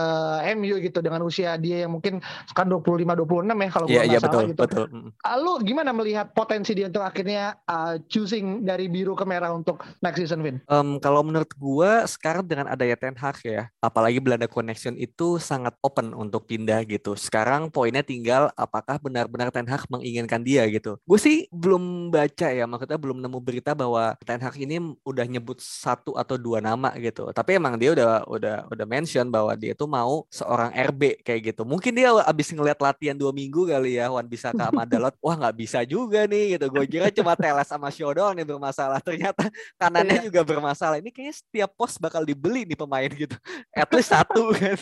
MU 0.54 0.78
gitu 0.78 1.00
dengan 1.02 1.24
usia 1.24 1.56
dia 1.58 1.86
yang 1.86 1.98
mungkin 1.98 2.20
sekarang 2.52 2.78
25 2.78 3.26
26 3.26 3.58
ya 3.58 3.70
kalau 3.70 3.86
gua 3.88 3.94
iya 3.96 4.04
nggak 4.06 4.24
betul 4.28 4.44
gitu. 4.46 4.62
betul 4.62 4.86
Mm. 4.88 5.10
Ah, 5.20 5.36
Lu 5.36 5.60
gimana 5.60 5.92
melihat 5.92 6.32
potensi 6.32 6.72
dia 6.72 6.88
untuk 6.88 7.04
akhirnya 7.04 7.58
uh, 7.66 8.00
choosing 8.08 8.64
dari 8.64 8.88
biru 8.88 9.14
ke 9.14 9.26
merah 9.26 9.52
untuk 9.52 9.82
next 10.00 10.22
season 10.22 10.40
Vin? 10.40 10.62
Em, 10.70 10.98
kalau 11.00 11.22
menurut 11.22 11.50
gua 11.58 12.06
sekarang 12.28 12.44
dengan 12.44 12.68
adanya 12.68 13.00
Ten 13.00 13.16
Hag 13.16 13.40
ya, 13.40 13.72
apalagi 13.80 14.20
Belanda 14.20 14.52
Connection 14.52 15.00
itu 15.00 15.40
sangat 15.40 15.72
open 15.80 16.12
untuk 16.12 16.44
pindah 16.44 16.84
gitu. 16.84 17.16
Sekarang 17.16 17.72
poinnya 17.72 18.04
tinggal 18.04 18.52
apakah 18.60 19.00
benar-benar 19.00 19.48
Ten 19.48 19.64
Hag 19.64 19.88
menginginkan 19.88 20.44
dia 20.44 20.68
gitu. 20.68 21.00
Gue 21.08 21.16
sih 21.16 21.48
belum 21.56 22.12
baca 22.12 22.52
ya, 22.52 22.68
maksudnya 22.68 23.00
belum 23.00 23.24
nemu 23.24 23.40
berita 23.40 23.72
bahwa 23.72 24.20
Ten 24.28 24.44
Hag 24.44 24.60
ini 24.60 24.76
udah 25.08 25.24
nyebut 25.24 25.64
satu 25.64 26.20
atau 26.20 26.36
dua 26.36 26.60
nama 26.60 26.92
gitu. 27.00 27.32
Tapi 27.32 27.56
emang 27.56 27.80
dia 27.80 27.96
udah 27.96 28.28
udah 28.28 28.56
udah 28.76 28.86
mention 28.90 29.32
bahwa 29.32 29.56
dia 29.56 29.72
tuh 29.72 29.88
mau 29.88 30.28
seorang 30.28 30.76
RB 30.76 31.24
kayak 31.24 31.56
gitu. 31.56 31.64
Mungkin 31.64 31.96
dia 31.96 32.12
abis 32.28 32.52
ngeliat 32.52 32.84
latihan 32.84 33.16
dua 33.16 33.32
minggu 33.32 33.72
kali 33.72 34.04
ya, 34.04 34.12
Wan 34.12 34.28
bisa 34.28 34.52
ke 34.52 34.64
Dalot. 34.92 35.16
Wah 35.24 35.40
nggak 35.40 35.56
bisa 35.56 35.80
juga 35.88 36.28
nih 36.28 36.60
gitu. 36.60 36.68
Gue 36.76 36.84
kira 36.92 37.08
cuma 37.08 37.40
Teles 37.40 37.72
sama 37.72 37.88
Shaw 37.88 38.12
doang 38.12 38.36
nih 38.36 38.44
bermasalah. 38.44 39.00
Ternyata 39.00 39.48
kanannya 39.80 40.20
Iya. 40.20 40.26
juga 40.34 40.42
bermasalah. 40.42 40.98
Ini 40.98 41.14
kayaknya 41.14 41.36
setiap 41.38 41.70
pos 41.78 42.02
bakal 42.02 42.17
dibeli 42.26 42.66
nih 42.66 42.78
pemain 42.80 43.12
gitu. 43.12 43.38
At 43.78 43.94
least 43.94 44.10
satu 44.10 44.50
kan. 44.58 44.80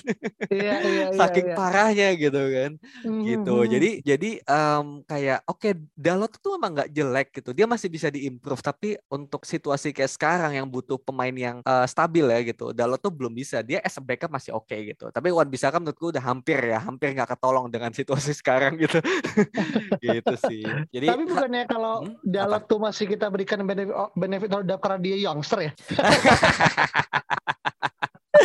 Iya 0.48 0.76
iya 0.80 1.06
iya. 1.12 1.20
Saking 1.20 1.52
iya. 1.52 1.56
parahnya 1.58 2.08
gitu 2.16 2.42
kan. 2.42 2.72
Gitu. 3.04 3.56
Mhm. 3.56 3.68
Jadi 3.68 3.90
jadi 4.06 4.30
em, 4.40 4.86
kayak 5.04 5.40
oke 5.50 5.70
Dalot 5.98 6.32
tuh 6.40 6.56
emang 6.56 6.72
nggak 6.80 6.90
jelek 6.96 7.28
gitu. 7.36 7.52
Dia 7.52 7.68
masih 7.68 7.92
bisa 7.92 8.08
diimprove 8.08 8.64
tapi 8.64 8.96
untuk 9.12 9.44
situasi 9.44 9.92
kayak 9.92 10.12
sekarang 10.16 10.56
yang 10.56 10.68
butuh 10.70 10.96
pemain 11.02 11.36
yang 11.36 11.60
eh, 11.66 11.88
stabil 11.90 12.24
ya 12.24 12.40
gitu. 12.46 12.72
Dalot 12.72 13.02
tuh 13.04 13.12
belum 13.12 13.36
bisa. 13.36 13.60
Dia 13.60 13.84
as 13.84 14.00
a 14.00 14.02
backup 14.04 14.32
masih 14.32 14.56
oke 14.56 14.72
gitu. 14.72 15.12
Tapi 15.12 15.28
Wan 15.36 15.52
Bisaka 15.52 15.82
menurutku 15.82 16.16
udah 16.16 16.24
hampir 16.24 16.62
ya, 16.62 16.80
hampir 16.80 17.12
nggak 17.12 17.36
ketolong 17.36 17.68
dengan 17.68 17.92
situasi 18.00 18.32
sekarang 18.32 18.80
gitu. 18.80 19.04
gitu 20.00 20.34
sih. 20.48 20.64
Jadi 20.94 21.08
tapi 21.12 21.24
bukannya 21.28 21.64
kalau 21.68 21.96
Hmm, 22.06 22.18
Dalot 22.22 22.64
tuh 22.70 22.80
masih 22.82 23.06
kita 23.10 23.30
berikan 23.34 23.66
benefit 23.66 23.94
benefit 24.14 24.50
karena 24.78 24.98
dia 25.02 25.16
youngster 25.18 25.60
ya? 25.66 25.72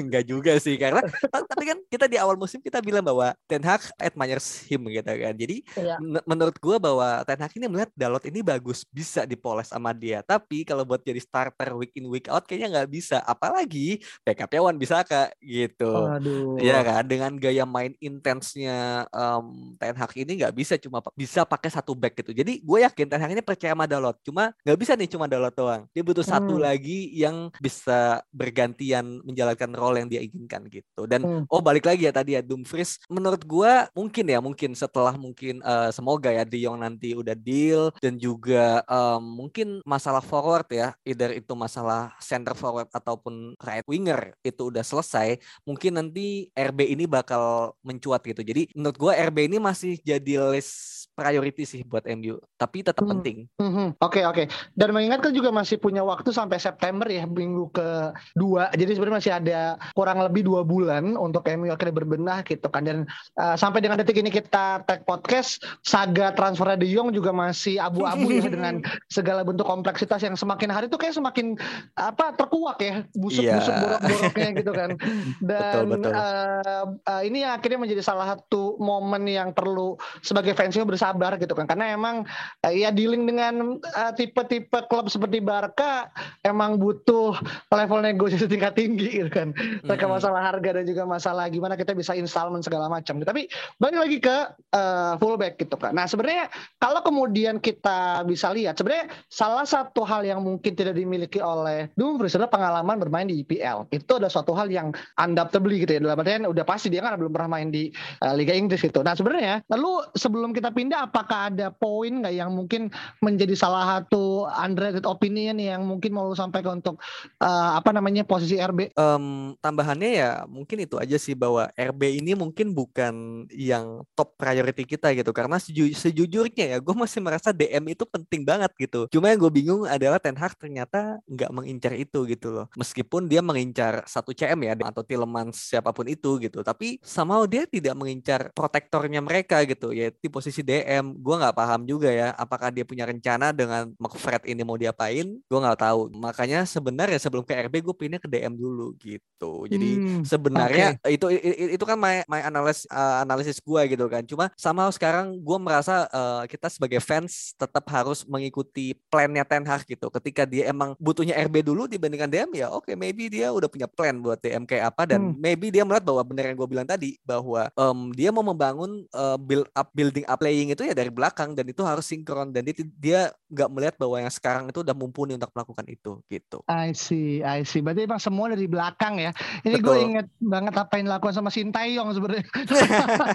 Enggak 0.00 0.24
juga 0.26 0.52
sih 0.58 0.74
karena 0.74 1.04
tapi 1.30 1.64
kan 1.68 1.78
kita 1.86 2.06
di 2.10 2.16
awal 2.18 2.34
musim 2.34 2.58
kita 2.58 2.82
bilang 2.82 3.04
bahwa 3.06 3.32
Ten 3.46 3.62
Hag 3.62 3.94
admires 4.02 4.66
him 4.66 4.82
gitu 4.90 5.06
kan. 5.06 5.34
Jadi 5.36 5.62
ya. 5.78 5.96
menurut 6.26 6.56
gua 6.58 6.76
bahwa 6.82 7.08
Ten 7.22 7.38
Hag 7.38 7.52
ini 7.54 7.66
melihat 7.70 7.90
Dalot 7.94 8.24
ini 8.26 8.42
bagus 8.42 8.82
bisa 8.90 9.22
dipoles 9.28 9.70
sama 9.70 9.94
dia. 9.94 10.26
Tapi 10.26 10.66
kalau 10.66 10.82
buat 10.82 11.02
jadi 11.06 11.22
starter 11.22 11.76
week 11.78 11.94
in 11.94 12.10
week 12.10 12.26
out 12.26 12.44
kayaknya 12.48 12.80
nggak 12.80 12.90
bisa. 12.90 13.22
Apalagi 13.22 14.02
backupnya 14.26 14.60
Wan 14.64 14.76
bisa 14.80 15.06
kak 15.06 15.38
gitu. 15.38 15.92
Aduh. 16.10 16.58
Ya 16.58 16.82
kan 16.82 17.06
dengan 17.06 17.32
gaya 17.38 17.62
main 17.62 17.94
intensnya 18.02 19.06
um, 19.14 19.76
Ten 19.78 19.94
Hag 19.94 20.12
ini 20.18 20.42
nggak 20.42 20.54
bisa 20.56 20.74
cuma 20.80 20.98
bisa 21.14 21.46
pakai 21.46 21.70
satu 21.70 21.94
back 21.94 22.18
gitu. 22.24 22.34
Jadi 22.34 22.58
gue 22.64 22.78
yakin 22.82 23.06
Ten 23.06 23.20
Hag 23.22 23.32
ini 23.32 23.42
percaya 23.44 23.76
sama 23.76 23.86
Dalot. 23.86 24.16
Cuma 24.26 24.50
nggak 24.66 24.78
bisa 24.78 24.92
nih 24.98 25.08
cuma 25.10 25.30
Dalot 25.30 25.54
doang. 25.54 25.86
Dia 25.94 26.02
butuh 26.02 26.24
hmm. 26.24 26.32
satu 26.32 26.54
lagi 26.58 27.12
yang 27.14 27.52
bisa 27.62 28.24
bergantian 28.34 28.95
menjalankan 29.02 29.70
role 29.74 30.00
yang 30.00 30.08
dia 30.08 30.22
inginkan 30.22 30.68
gitu. 30.70 31.08
Dan 31.08 31.24
hmm. 31.24 31.42
oh 31.50 31.60
balik 31.60 31.84
lagi 31.84 32.06
ya 32.08 32.12
tadi 32.14 32.38
ya 32.38 32.42
Dumfries 32.44 33.02
menurut 33.10 33.42
gua 33.44 33.90
mungkin 33.92 34.24
ya 34.28 34.38
mungkin 34.38 34.72
setelah 34.72 35.14
mungkin 35.18 35.60
uh, 35.64 35.90
semoga 35.90 36.30
ya 36.30 36.44
De 36.46 36.60
Jong 36.62 36.80
nanti 36.80 37.12
udah 37.16 37.34
deal 37.34 37.90
dan 37.98 38.16
juga 38.16 38.84
um, 38.86 39.44
mungkin 39.44 39.80
masalah 39.82 40.22
forward 40.22 40.68
ya 40.70 40.94
either 41.02 41.32
itu 41.34 41.52
masalah 41.52 42.14
center 42.22 42.54
forward 42.54 42.86
ataupun 42.92 43.58
right 43.60 43.84
winger 43.88 44.36
itu 44.44 44.70
udah 44.70 44.84
selesai 44.84 45.40
mungkin 45.66 45.98
nanti 45.98 46.48
RB 46.54 46.92
ini 46.92 47.04
bakal 47.08 47.74
mencuat 47.82 48.22
gitu. 48.24 48.40
Jadi 48.44 48.70
menurut 48.76 48.96
gua 48.96 49.12
RB 49.16 49.50
ini 49.50 49.58
masih 49.58 49.98
jadi 50.00 50.38
list 50.54 50.96
priority 51.16 51.64
sih 51.64 51.80
buat 51.80 52.04
MU, 52.12 52.36
tapi 52.60 52.84
tetap 52.84 53.00
hmm. 53.00 53.12
penting. 53.16 53.38
Oke 53.56 53.64
hmm. 53.64 53.72
oke. 53.72 53.96
Okay, 54.04 54.24
okay. 54.28 54.46
Dan 54.76 54.92
mengingatkan 54.92 55.32
juga 55.32 55.48
masih 55.48 55.80
punya 55.80 56.04
waktu 56.04 56.28
sampai 56.28 56.60
September 56.60 57.08
ya 57.08 57.24
minggu 57.24 57.72
ke 57.72 58.12
dua. 58.36 58.68
Jadi 58.76 58.85
sebenarnya 58.92 59.18
masih 59.18 59.32
ada 59.32 59.60
kurang 59.96 60.20
lebih 60.20 60.44
dua 60.44 60.60
bulan 60.60 61.16
untuk 61.16 61.48
MU 61.56 61.72
akhirnya 61.72 61.96
berbenah 61.96 62.38
gitu 62.44 62.68
kan. 62.68 62.84
Dan 62.84 62.98
uh, 63.40 63.56
sampai 63.56 63.80
dengan 63.80 63.96
detik 63.96 64.20
ini 64.20 64.28
kita 64.28 64.84
tag 64.84 65.08
podcast, 65.08 65.64
saga 65.80 66.36
transfer 66.36 66.68
De 66.76 66.84
Jong 66.84 67.16
juga 67.16 67.32
masih 67.32 67.80
abu-abu 67.80 68.28
ya 68.28 68.46
dengan 68.56 68.84
segala 69.08 69.40
bentuk 69.40 69.64
kompleksitas 69.64 70.20
yang 70.20 70.36
semakin 70.36 70.68
hari 70.68 70.92
itu 70.92 71.00
kayak 71.00 71.16
semakin 71.16 71.56
apa 71.96 72.36
terkuak 72.36 72.76
ya 72.84 73.08
busuk-busuk 73.16 73.72
yeah. 73.72 73.80
borok-boroknya 73.80 74.48
gitu 74.60 74.72
kan. 74.76 74.90
Dan 75.48 75.72
betul, 75.72 75.84
betul. 75.96 76.12
Uh, 76.12 76.84
uh, 77.08 77.22
ini 77.24 77.40
akhirnya 77.48 77.80
menjadi 77.80 78.04
salah 78.04 78.36
satu 78.36 78.76
momen 78.76 79.24
yang 79.24 79.56
perlu 79.56 79.96
sebagai 80.20 80.52
fansnya 80.52 80.84
bersama 80.84 81.06
sabar 81.06 81.40
gitu 81.40 81.56
kan 81.56 81.64
karena 81.64 81.96
emang 81.96 82.28
uh, 82.66 82.72
ya 82.74 82.92
dealing 82.92 83.24
dengan 83.24 83.80
uh, 83.80 84.12
tipe-tipe 84.12 84.84
klub 84.92 85.06
seperti 85.06 85.40
Barca 85.40 86.12
emang 86.44 86.76
butuh 86.76 87.38
level 87.72 88.04
negosiasi 88.04 88.50
tingkat 88.50 88.75
tinggi 88.76 89.24
gitu 89.24 89.30
kan. 89.32 89.56
Mereka 89.56 90.04
mm-hmm. 90.04 90.12
masalah 90.12 90.40
harga 90.52 90.70
dan 90.76 90.84
juga 90.84 91.02
masalah 91.08 91.44
gimana 91.48 91.74
kita 91.74 91.96
bisa 91.96 92.12
installment 92.12 92.62
segala 92.62 92.92
macam. 92.92 93.18
Tapi 93.24 93.48
balik 93.80 93.98
lagi 93.98 94.18
ke 94.20 94.36
uh, 94.72 95.14
fullback 95.20 95.60
gitu 95.60 95.76
kan 95.78 95.92
nah 95.94 96.04
sebenarnya 96.08 96.48
kalau 96.80 97.00
kemudian 97.04 97.60
kita 97.60 98.24
bisa 98.26 98.50
lihat 98.52 98.76
sebenarnya 98.76 99.12
salah 99.28 99.64
satu 99.64 100.02
hal 100.02 100.24
yang 100.24 100.40
mungkin 100.42 100.72
tidak 100.74 100.96
dimiliki 100.96 101.40
oleh 101.40 101.88
Dumfries 101.94 102.34
adalah 102.36 102.52
pengalaman 102.52 102.96
bermain 103.00 103.26
di 103.28 103.44
IPL 103.44 103.88
itu 103.92 104.12
ada 104.16 104.28
suatu 104.28 104.52
hal 104.56 104.68
yang 104.68 104.92
undoubtedly 105.20 105.84
gitu 105.84 105.96
ya 105.96 106.00
dalam 106.02 106.20
artian 106.20 106.44
udah 106.48 106.64
pasti 106.64 106.88
dia 106.92 107.04
kan 107.04 107.16
belum 107.16 107.32
pernah 107.32 107.50
main 107.60 107.68
di 107.70 107.88
uh, 108.24 108.34
Liga 108.36 108.52
Inggris 108.52 108.82
gitu. 108.82 109.00
Nah 109.00 109.14
sebenarnya 109.14 109.62
lalu 109.70 110.04
sebelum 110.16 110.50
kita 110.52 110.72
pindah 110.72 111.08
apakah 111.08 111.52
ada 111.52 111.72
poin 111.72 112.24
nggak 112.24 112.34
yang 112.34 112.50
mungkin 112.52 112.88
menjadi 113.22 113.54
salah 113.56 114.00
satu 114.00 114.48
unrated 114.50 115.04
opinion 115.06 115.56
yang 115.60 115.84
mungkin 115.84 116.12
mau 116.12 116.28
lu 116.28 116.36
sampaikan 116.36 116.80
untuk 116.82 117.00
uh, 117.40 117.78
apa 117.78 117.90
namanya 117.94 118.26
posisi 118.26 118.58
RB? 118.72 118.92
Um, 118.98 119.54
tambahannya 119.62 120.10
ya 120.10 120.30
mungkin 120.50 120.82
itu 120.82 120.96
aja 120.98 121.16
sih 121.16 121.32
bahwa 121.32 121.70
RB 121.74 122.22
ini 122.22 122.32
mungkin 122.34 122.72
bukan 122.72 123.46
yang 123.52 124.02
top 124.18 124.34
priority 124.38 124.84
kita 124.84 125.12
gitu 125.14 125.30
karena 125.30 125.56
seju 125.60 125.90
sejujurnya 125.94 126.76
ya 126.76 126.78
gue 126.82 126.94
masih 126.94 127.20
merasa 127.22 127.50
DM 127.54 127.94
itu 127.94 128.04
penting 128.06 128.42
banget 128.42 128.72
gitu. 128.78 129.06
Cuma 129.12 129.30
yang 129.30 129.40
gue 129.40 129.52
bingung 129.52 129.82
adalah 129.86 130.18
Ten 130.18 130.36
Hag 130.36 130.58
ternyata 130.58 131.20
nggak 131.28 131.50
mengincar 131.54 131.92
itu 131.94 132.26
gitu 132.26 132.50
loh. 132.50 132.66
Meskipun 132.74 133.30
dia 133.30 133.40
mengincar 133.40 134.02
satu 134.08 134.34
CM 134.34 134.58
ya 134.66 134.74
atau 134.76 135.02
Tillemans 135.02 135.56
siapa 135.72 135.90
pun 135.90 136.06
itu 136.06 136.38
gitu, 136.42 136.60
tapi 136.62 136.98
somehow 137.02 137.46
dia 137.46 137.64
tidak 137.66 137.94
mengincar 137.96 138.50
protektornya 138.52 139.20
mereka 139.20 139.62
gitu 139.68 139.92
ya 139.92 140.10
di 140.10 140.28
posisi 140.32 140.64
DM 140.64 141.20
gue 141.20 141.36
nggak 141.36 141.56
paham 141.56 141.84
juga 141.84 142.08
ya 142.08 142.32
apakah 142.34 142.72
dia 142.72 142.82
punya 142.82 143.04
rencana 143.06 143.52
dengan 143.52 143.92
McFred 144.00 144.48
ini 144.48 144.62
mau 144.64 144.74
diapain 144.74 145.26
gue 145.36 145.58
nggak 145.60 145.80
tahu 145.80 146.12
makanya 146.16 146.64
sebenarnya 146.64 147.20
sebelum 147.20 147.44
ke 147.44 147.54
RB 147.68 147.84
gue 147.84 147.94
pindah 147.96 148.20
ke 148.20 148.28
DM 148.28 148.55
dulu 148.56 148.96
gitu 148.96 149.68
jadi 149.68 149.90
hmm, 150.00 150.24
sebenarnya 150.24 150.96
okay. 150.96 151.20
itu, 151.20 151.26
itu 151.28 151.76
itu 151.76 151.84
kan 151.84 152.00
my 152.00 152.24
my 152.24 152.40
analis 152.40 152.88
uh, 152.88 153.20
analisis 153.20 153.60
gue 153.60 153.82
gitu 153.92 154.08
kan 154.08 154.24
cuma 154.24 154.48
sama 154.56 154.88
sekarang 154.88 155.36
gue 155.36 155.58
merasa 155.60 156.08
uh, 156.08 156.48
kita 156.48 156.72
sebagai 156.72 157.04
fans 157.04 157.52
tetap 157.60 157.84
harus 157.92 158.24
mengikuti 158.24 158.96
plannya 159.12 159.44
Ten 159.44 159.68
Hag 159.68 159.84
gitu 159.84 160.08
ketika 160.08 160.48
dia 160.48 160.72
emang 160.72 160.96
butuhnya 160.96 161.36
RB 161.44 161.60
dulu 161.60 161.84
dibandingkan 161.84 162.32
DM 162.32 162.64
ya 162.64 162.72
oke 162.72 162.88
okay, 162.88 162.94
maybe 162.96 163.28
dia 163.28 163.52
udah 163.52 163.68
punya 163.68 163.84
plan 163.84 164.16
buat 164.16 164.40
DM 164.40 164.64
kayak 164.64 164.96
apa 164.96 165.04
dan 165.04 165.20
hmm. 165.20 165.36
maybe 165.36 165.68
dia 165.68 165.84
melihat 165.84 166.08
bahwa 166.08 166.24
benar 166.24 166.48
yang 166.48 166.56
gue 166.56 166.68
bilang 166.72 166.88
tadi 166.88 167.20
bahwa 167.20 167.68
um, 167.76 168.08
dia 168.16 168.32
mau 168.32 168.40
membangun 168.40 169.04
uh, 169.12 169.36
build 169.36 169.68
up 169.76 169.92
building 169.92 170.24
up 170.24 170.40
playing 170.46 170.70
itu 170.70 170.86
ya 170.86 170.94
dari 170.94 171.10
belakang 171.10 171.58
dan 171.58 171.66
itu 171.66 171.82
harus 171.82 172.06
sinkron 172.06 172.54
dan 172.54 172.62
dia 172.62 172.74
dia 172.94 173.20
nggak 173.50 173.70
melihat 173.74 173.94
bahwa 173.98 174.22
yang 174.22 174.30
sekarang 174.30 174.70
itu 174.70 174.86
udah 174.86 174.94
mumpuni 174.94 175.34
untuk 175.34 175.50
melakukan 175.50 175.86
itu 175.90 176.22
gitu. 176.30 176.62
I 176.70 176.94
see, 176.94 177.42
I 177.42 177.66
see. 177.66 177.82
Berarti 177.82 178.06
emang 178.06 178.22
semua 178.36 178.52
dari 178.52 178.68
belakang 178.68 179.16
ya. 179.16 179.32
Ini 179.64 179.80
gue 179.80 179.96
inget 179.96 180.28
banget 180.44 180.76
apa 180.76 181.00
yang 181.00 181.08
dilakukan 181.08 181.32
sama 181.40 181.48
Sintayong 181.48 182.12
sebenarnya. 182.12 182.44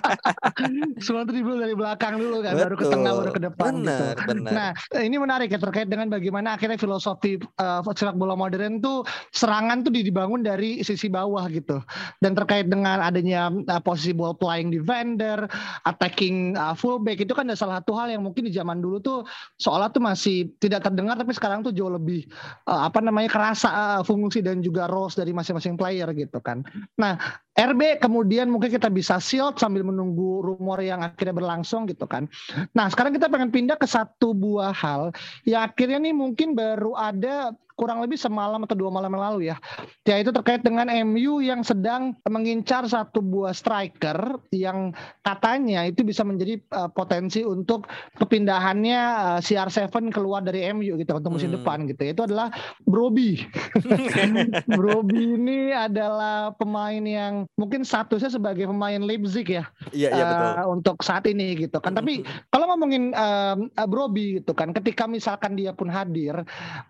semua 1.05 1.25
dribble 1.25 1.57
dari 1.57 1.73
belakang 1.73 2.21
dulu 2.21 2.45
kan, 2.45 2.53
Betul. 2.53 2.61
baru 2.69 2.75
ke 2.77 2.85
tengah, 2.85 3.11
baru 3.17 3.31
ke 3.33 3.41
depan 3.41 3.71
bener, 3.81 3.89
gitu. 3.89 4.05
Bener. 4.29 4.51
Nah, 4.53 4.69
ini 5.01 5.15
menarik 5.17 5.49
ya 5.49 5.57
terkait 5.57 5.89
dengan 5.89 6.13
bagaimana 6.13 6.53
akhirnya 6.53 6.77
filosofi 6.77 7.41
uh, 7.57 7.81
sepak 7.81 8.13
bola 8.13 8.37
modern 8.37 8.77
tuh 8.77 9.01
serangan 9.33 9.81
tuh 9.81 9.89
dibangun 9.89 10.45
dari 10.45 10.85
sisi 10.85 11.09
bawah 11.09 11.49
gitu. 11.49 11.81
Dan 12.21 12.37
terkait 12.37 12.69
dengan 12.69 13.01
adanya 13.01 13.49
uh, 13.49 13.81
posisi 13.81 14.13
ball 14.13 14.37
playing 14.37 14.69
defender, 14.69 15.49
attacking 15.89 16.53
uh, 16.53 16.77
fullback 16.77 17.17
itu 17.25 17.33
kan 17.33 17.49
ada 17.49 17.57
salah 17.57 17.81
satu 17.81 17.97
hal 17.97 18.13
yang 18.13 18.21
mungkin 18.21 18.45
di 18.45 18.53
zaman 18.53 18.85
dulu 18.85 19.01
tuh 19.01 19.25
seolah 19.57 19.89
tuh 19.89 20.05
masih 20.05 20.53
tidak 20.61 20.85
terdengar 20.85 21.17
tapi 21.17 21.33
sekarang 21.33 21.65
tuh 21.65 21.73
jauh 21.73 21.89
lebih 21.89 22.29
uh, 22.69 22.85
apa 22.85 23.01
namanya 23.01 23.33
kerasa 23.33 23.69
uh, 23.71 24.01
fungsi 24.05 24.43
dan 24.43 24.59
juga 24.59 24.90
roles 24.91 25.15
dari 25.15 25.31
masing-masing 25.31 25.79
player 25.79 26.11
gitu 26.11 26.43
kan. 26.43 26.61
Nah, 26.99 27.15
RB 27.51 27.99
kemudian 27.99 28.47
mungkin 28.47 28.71
kita 28.71 28.87
bisa 28.87 29.19
shield 29.19 29.59
sambil 29.59 29.83
menunggu 29.83 30.39
rumor 30.39 30.79
yang 30.79 31.03
akhirnya 31.03 31.35
berlangsung 31.35 31.83
gitu 31.83 32.07
kan. 32.07 32.31
Nah, 32.71 32.87
sekarang 32.87 33.11
kita 33.11 33.27
pengen 33.27 33.51
pindah 33.51 33.75
ke 33.75 33.83
satu 33.83 34.31
buah 34.31 34.71
hal 34.71 35.11
yang 35.43 35.67
akhirnya 35.67 35.99
nih 35.99 36.15
mungkin 36.15 36.55
baru 36.55 36.95
ada 36.95 37.51
kurang 37.81 37.97
lebih 38.05 38.19
semalam 38.19 38.61
atau 38.61 38.77
dua 38.77 38.93
malam 38.93 39.09
yang 39.17 39.23
lalu 39.25 39.39
ya. 39.49 39.57
Yaitu 40.05 40.29
terkait 40.29 40.61
dengan 40.61 40.85
MU 41.01 41.41
yang 41.41 41.65
sedang 41.65 42.13
mengincar 42.29 42.85
satu 42.85 43.25
buah 43.25 43.57
striker 43.57 44.37
yang 44.53 44.93
katanya 45.25 45.89
itu 45.89 46.05
bisa 46.05 46.21
menjadi 46.21 46.61
uh, 46.77 46.93
potensi 46.93 47.41
untuk 47.41 47.89
kepindahannya 48.21 49.01
uh, 49.01 49.39
eh, 49.41 49.65
CR7 49.65 50.13
keluar 50.13 50.45
dari 50.45 50.69
MU 50.77 50.93
gitu 50.93 51.17
untuk 51.17 51.41
musim 51.41 51.49
hmm. 51.49 51.57
depan 51.57 51.77
gitu. 51.89 52.01
Itu 52.05 52.21
adalah 52.29 52.53
Broby. 52.85 53.41
Broby 54.77 55.41
ini 55.41 55.73
adalah 55.73 56.53
pemain 56.53 57.01
yang 57.01 57.40
mungkin 57.55 57.85
statusnya 57.85 58.31
sebagai 58.33 58.65
pemain 58.67 59.01
Leipzig 59.01 59.47
ya. 59.47 59.65
Iya, 59.93 60.09
iya 60.11 60.23
betul. 60.25 60.47
Uh, 60.51 60.67
untuk 60.75 60.97
saat 61.05 61.23
ini 61.29 61.67
gitu 61.67 61.77
kan. 61.81 61.93
Tapi 61.93 62.21
hmm. 62.21 62.49
kalau 62.53 62.65
ngomongin 62.73 63.13
uh, 63.13 63.57
Broby 63.87 64.41
gitu 64.41 64.51
kan 64.55 64.71
ketika 64.71 65.05
misalkan 65.05 65.57
dia 65.57 65.75
pun 65.75 65.91
hadir 65.91 66.45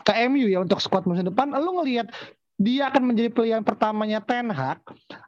ke 0.06 0.14
MU 0.30 0.48
ya 0.48 0.62
untuk 0.64 0.80
squad 0.84 1.08
musim 1.08 1.28
depan, 1.28 1.54
lu 1.56 1.82
ngelihat 1.82 2.12
dia 2.62 2.94
akan 2.94 3.10
menjadi 3.10 3.30
pilihan 3.34 3.64
pertamanya 3.66 4.22
Ten 4.22 4.54
Hag 4.54 4.80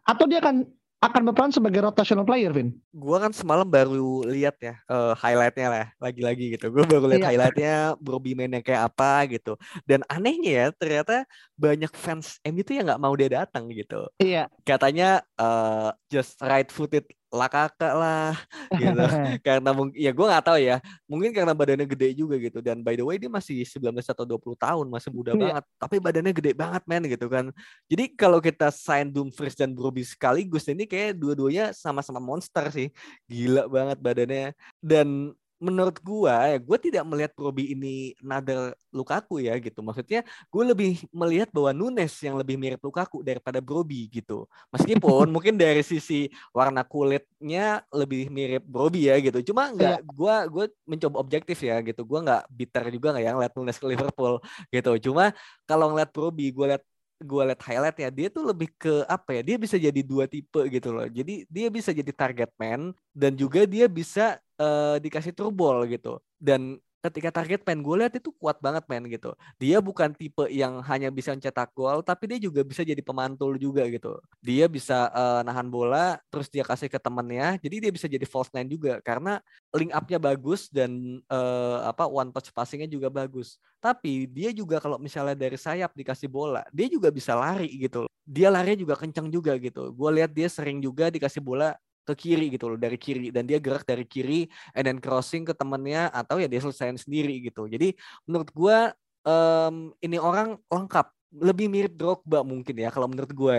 atau 0.05 0.25
dia 0.29 0.37
akan 0.37 0.69
akan 1.03 1.21
berperan 1.27 1.51
sebagai 1.51 1.83
rotational 1.83 2.23
player, 2.23 2.55
Vin? 2.55 2.71
Gua 2.95 3.19
kan 3.19 3.35
semalam 3.35 3.67
baru 3.67 4.23
lihat 4.23 4.55
ya 4.63 4.79
uh, 4.87 5.11
highlightnya 5.19 5.67
lah, 5.67 5.87
lagi-lagi 5.99 6.55
gitu. 6.55 6.71
Gue 6.71 6.87
baru 6.87 7.11
lihat 7.11 7.27
yeah. 7.27 7.31
highlightnya 7.35 7.75
Bobby 7.99 8.31
mainnya 8.33 8.63
kayak 8.63 8.87
apa 8.87 9.27
gitu. 9.27 9.59
Dan 9.83 10.07
anehnya 10.07 10.51
ya, 10.51 10.67
ternyata 10.71 11.27
banyak 11.59 11.91
fans 11.91 12.39
MU 12.47 12.63
itu 12.63 12.79
yang 12.79 12.87
nggak 12.87 13.03
mau 13.03 13.11
dia 13.19 13.43
datang 13.43 13.67
gitu. 13.67 14.07
Iya. 14.23 14.47
Katanya 14.63 15.27
uh, 15.35 15.91
just 16.07 16.39
right 16.39 16.71
footed 16.71 17.03
lah 17.33 17.49
kakak 17.49 17.93
lah 17.97 18.37
gitu. 18.81 19.01
Karena 19.45 19.73
mungkin 19.73 19.97
ya 19.97 20.13
gue 20.13 20.25
nggak 20.29 20.45
tahu 20.45 20.57
ya 20.61 20.77
mungkin 21.09 21.33
karena 21.33 21.53
badannya 21.57 21.89
gede 21.89 22.13
juga 22.13 22.37
gitu 22.37 22.61
dan 22.61 22.85
by 22.85 22.93
the 22.93 23.01
way 23.01 23.17
dia 23.17 23.29
masih 23.29 23.65
19 23.65 23.89
atau 24.05 24.25
20 24.25 24.53
tahun 24.53 24.85
masih 24.89 25.09
muda 25.09 25.33
yeah. 25.33 25.41
banget 25.41 25.63
tapi 25.81 25.95
badannya 25.97 26.33
gede 26.33 26.51
banget 26.53 26.83
men 26.85 27.03
gitu 27.09 27.27
kan. 27.27 27.49
Jadi 27.89 28.13
kalau 28.13 28.37
kita 28.37 28.69
sign 28.69 29.09
Dumfries 29.09 29.57
dan 29.57 29.73
Broby 29.73 30.05
sekaligus 30.05 30.69
ini 30.69 30.85
kayak 30.85 31.17
dua-duanya 31.17 31.73
sama-sama 31.73 32.21
monster 32.21 32.69
sih. 32.69 32.93
Gila 33.25 33.65
banget 33.65 33.97
badannya. 33.97 34.47
Dan 34.77 35.33
menurut 35.63 35.97
gua 36.03 36.51
ya 36.51 36.57
gua 36.59 36.75
tidak 36.75 37.03
melihat 37.07 37.31
Broby 37.31 37.71
ini 37.71 38.11
nada 38.19 38.75
Lukaku 38.93 39.41
ya 39.41 39.57
gitu. 39.57 39.81
Maksudnya 39.81 40.21
gue 40.23 40.63
lebih 40.63 40.91
melihat 41.09 41.49
bahwa 41.49 41.73
Nunes 41.73 42.13
yang 42.21 42.37
lebih 42.37 42.55
mirip 42.61 42.77
Lukaku 42.85 43.25
daripada 43.25 43.57
Broby 43.57 44.05
gitu. 44.13 44.45
Meskipun 44.69 45.25
mungkin 45.33 45.57
dari 45.57 45.81
sisi 45.81 46.29
warna 46.53 46.85
kulitnya 46.85 47.81
lebih 47.89 48.29
mirip 48.29 48.61
Broby 48.67 49.09
ya 49.09 49.17
gitu. 49.17 49.41
Cuma 49.51 49.73
nggak 49.73 50.05
gua 50.05 50.45
gue 50.45 50.69
mencoba 50.85 51.17
objektif 51.17 51.57
ya 51.65 51.81
gitu. 51.81 52.05
Gua 52.05 52.21
nggak 52.21 52.43
bitter 52.53 52.83
juga 52.93 53.07
nggak 53.17 53.25
yang 53.25 53.37
lihat 53.41 53.53
Nunes 53.57 53.77
ke 53.81 53.85
Liverpool 53.89 54.37
gitu. 54.69 54.91
Cuma 55.09 55.33
kalau 55.65 55.89
ngeliat 55.89 56.13
Broby 56.13 56.53
gue 56.53 56.67
lihat 56.77 56.83
gue 57.23 57.43
liat 57.47 57.61
highlight 57.63 57.97
ya 58.03 58.09
dia 58.11 58.27
tuh 58.27 58.43
lebih 58.43 58.69
ke 58.75 59.07
apa 59.07 59.39
ya 59.39 59.41
dia 59.41 59.55
bisa 59.55 59.79
jadi 59.79 60.01
dua 60.03 60.27
tipe 60.27 60.59
gitu 60.67 60.91
loh 60.91 61.07
jadi 61.07 61.47
dia 61.47 61.67
bisa 61.71 61.95
jadi 61.95 62.11
target 62.11 62.51
man 62.59 62.91
dan 63.15 63.31
juga 63.33 63.63
dia 63.63 63.87
bisa 63.87 64.37
uh, 64.63 64.95
dikasih 65.03 65.35
turbol 65.35 65.83
gitu 65.91 66.23
dan 66.39 66.79
ketika 67.03 67.43
target 67.43 67.67
pen 67.67 67.83
gue 67.83 67.95
lihat 67.99 68.15
itu 68.15 68.31
kuat 68.39 68.63
banget 68.63 68.87
men 68.87 69.03
gitu. 69.11 69.35
Dia 69.59 69.83
bukan 69.83 70.15
tipe 70.15 70.47
yang 70.47 70.79
hanya 70.87 71.11
bisa 71.11 71.35
mencetak 71.35 71.75
gol, 71.75 71.99
tapi 71.99 72.31
dia 72.31 72.39
juga 72.39 72.63
bisa 72.63 72.79
jadi 72.79 73.03
pemantul 73.03 73.59
juga 73.59 73.83
gitu. 73.91 74.15
Dia 74.39 74.71
bisa 74.71 75.11
uh, 75.11 75.43
nahan 75.43 75.67
bola, 75.67 76.15
terus 76.31 76.47
dia 76.47 76.63
kasih 76.63 76.87
ke 76.87 76.95
temennya, 76.95 77.59
jadi 77.59 77.87
dia 77.87 77.91
bisa 77.91 78.07
jadi 78.07 78.23
false 78.23 78.47
nine 78.55 78.71
juga 78.71 79.03
karena 79.03 79.43
link 79.75 79.91
up-nya 79.91 80.15
bagus 80.15 80.71
dan 80.71 81.19
uh, 81.27 81.83
apa 81.91 82.07
one 82.07 82.31
touch 82.31 82.55
passing-nya 82.55 82.87
juga 82.87 83.11
bagus. 83.11 83.59
Tapi 83.83 84.31
dia 84.31 84.55
juga 84.55 84.79
kalau 84.79 84.95
misalnya 84.95 85.35
dari 85.35 85.59
sayap 85.59 85.91
dikasih 85.91 86.31
bola, 86.31 86.63
dia 86.71 86.87
juga 86.87 87.11
bisa 87.11 87.35
lari 87.35 87.67
gitu. 87.83 88.07
Dia 88.23 88.47
lari 88.47 88.79
juga 88.79 88.95
kencang 88.95 89.27
juga 89.27 89.59
gitu. 89.59 89.91
Gue 89.91 90.23
lihat 90.23 90.31
dia 90.31 90.47
sering 90.47 90.79
juga 90.79 91.11
dikasih 91.11 91.43
bola 91.43 91.75
ke 92.03 92.13
kiri 92.13 92.51
gitu 92.51 92.71
loh 92.71 92.79
dari 92.79 92.99
kiri 92.99 93.31
dan 93.31 93.47
dia 93.47 93.57
gerak 93.57 93.87
dari 93.87 94.03
kiri 94.03 94.47
and 94.75 94.83
then 94.85 94.99
crossing 94.99 95.47
ke 95.47 95.55
temennya 95.55 96.11
atau 96.11 96.37
ya 96.37 96.47
dia 96.51 96.59
selesaiin 96.59 96.99
sendiri 96.99 97.39
gitu 97.43 97.65
jadi 97.65 97.95
menurut 98.27 98.49
gue 98.51 98.77
um, 99.23 99.95
ini 100.03 100.17
orang 100.19 100.59
lengkap 100.67 101.07
lebih 101.33 101.65
mirip 101.65 101.97
Drogba 101.97 102.45
mungkin 102.45 102.77
ya 102.77 102.93
kalau 102.93 103.09
menurut 103.09 103.33
gue 103.33 103.57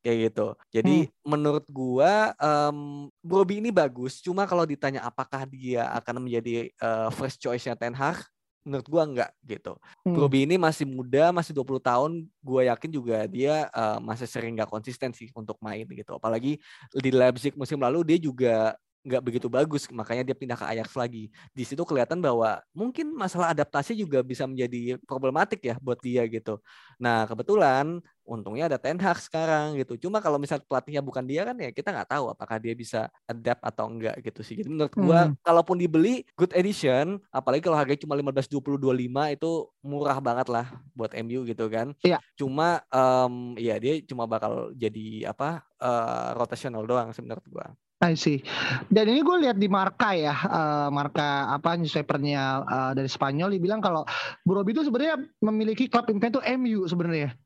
kayak 0.00 0.16
gitu. 0.32 0.56
Jadi 0.72 1.04
hmm. 1.04 1.12
menurut 1.28 1.66
gue 1.68 2.12
um, 2.40 2.78
Bobby 3.20 3.60
ini 3.60 3.68
bagus. 3.68 4.24
Cuma 4.24 4.48
kalau 4.48 4.64
ditanya 4.64 5.04
apakah 5.04 5.44
dia 5.44 5.92
akan 6.00 6.24
menjadi 6.24 6.72
uh, 6.80 7.12
first 7.12 7.36
choice-nya 7.36 7.76
Ten 7.76 7.92
Hag, 7.92 8.24
menurut 8.66 8.86
gua 8.86 9.02
enggak 9.08 9.30
gitu. 9.44 9.72
Hmm. 10.04 10.14
Broby 10.14 10.44
ini 10.44 10.60
masih 10.60 10.84
muda, 10.84 11.32
masih 11.32 11.52
20 11.56 11.80
tahun, 11.80 12.10
gua 12.44 12.62
yakin 12.68 12.90
juga 12.92 13.24
dia 13.26 13.68
uh, 13.72 13.98
masih 13.98 14.28
sering 14.28 14.56
nggak 14.56 14.68
konsisten 14.68 15.10
sih 15.16 15.32
untuk 15.32 15.56
main 15.64 15.88
gitu. 15.88 16.12
Apalagi 16.16 16.60
di 16.92 17.10
Leipzig 17.10 17.56
musim 17.56 17.80
lalu 17.80 18.04
dia 18.04 18.18
juga 18.20 18.76
nggak 19.00 19.22
begitu 19.24 19.48
bagus 19.48 19.88
makanya 19.88 20.32
dia 20.32 20.36
pindah 20.36 20.58
ke 20.60 20.66
Ajax 20.76 20.92
lagi. 20.92 21.32
Di 21.56 21.64
situ 21.64 21.80
kelihatan 21.88 22.20
bahwa 22.20 22.60
mungkin 22.76 23.16
masalah 23.16 23.56
adaptasi 23.56 23.96
juga 23.96 24.20
bisa 24.20 24.44
menjadi 24.44 25.00
problematik 25.08 25.64
ya 25.64 25.76
buat 25.80 25.96
dia 26.04 26.28
gitu. 26.28 26.60
Nah 27.00 27.24
kebetulan 27.24 28.04
untungnya 28.30 28.70
ada 28.70 28.78
Ten 28.78 29.00
Hag 29.00 29.18
sekarang 29.18 29.74
gitu. 29.80 30.06
Cuma 30.06 30.22
kalau 30.22 30.38
misalnya 30.38 30.62
pelatihnya 30.68 31.02
bukan 31.02 31.24
dia 31.26 31.42
kan 31.42 31.56
ya 31.58 31.72
kita 31.72 31.90
nggak 31.90 32.08
tahu 32.14 32.24
apakah 32.30 32.62
dia 32.62 32.76
bisa 32.76 33.10
adapt 33.26 33.64
atau 33.64 33.90
enggak 33.90 34.20
gitu 34.22 34.40
sih. 34.44 34.54
Jadi 34.60 34.70
menurut 34.70 34.94
gua 34.94 35.20
hmm. 35.26 35.40
kalaupun 35.42 35.76
dibeli 35.80 36.22
good 36.36 36.52
edition 36.54 37.18
apalagi 37.32 37.64
kalau 37.64 37.74
harganya 37.80 38.04
cuma 38.04 38.14
15 38.14 38.46
20 38.52 38.78
25 38.78 39.36
itu 39.36 39.50
murah 39.82 40.18
banget 40.22 40.46
lah 40.52 40.66
buat 40.94 41.10
MU 41.24 41.42
gitu 41.48 41.66
kan. 41.72 41.92
Iya. 42.04 42.22
cuma 42.38 42.80
um, 42.92 43.56
ya 43.58 43.76
dia 43.76 44.00
cuma 44.06 44.24
bakal 44.24 44.72
jadi 44.76 45.28
apa 45.28 45.64
uh, 45.80 46.36
rotational 46.36 46.84
doang 46.86 47.10
sih 47.12 47.20
menurut 47.24 47.44
gua 47.50 47.66
I 48.00 48.16
see. 48.16 48.40
Dan 48.88 49.12
ini 49.12 49.20
gue 49.20 49.36
lihat 49.44 49.60
di 49.60 49.68
Marka 49.68 50.16
ya, 50.16 50.32
uh, 50.32 50.88
Marka 50.88 51.52
apa 51.52 51.76
newspapernya 51.76 52.64
uh, 52.64 52.92
dari 52.96 53.12
Spanyol, 53.12 53.52
dia 53.52 53.60
bilang 53.60 53.84
kalau 53.84 54.08
Broby 54.40 54.72
itu 54.72 54.88
sebenarnya 54.88 55.20
memiliki 55.44 55.84
klub 55.84 56.08
impian 56.08 56.32
itu 56.32 56.40
MU 56.56 56.88
sebenarnya. 56.88 57.36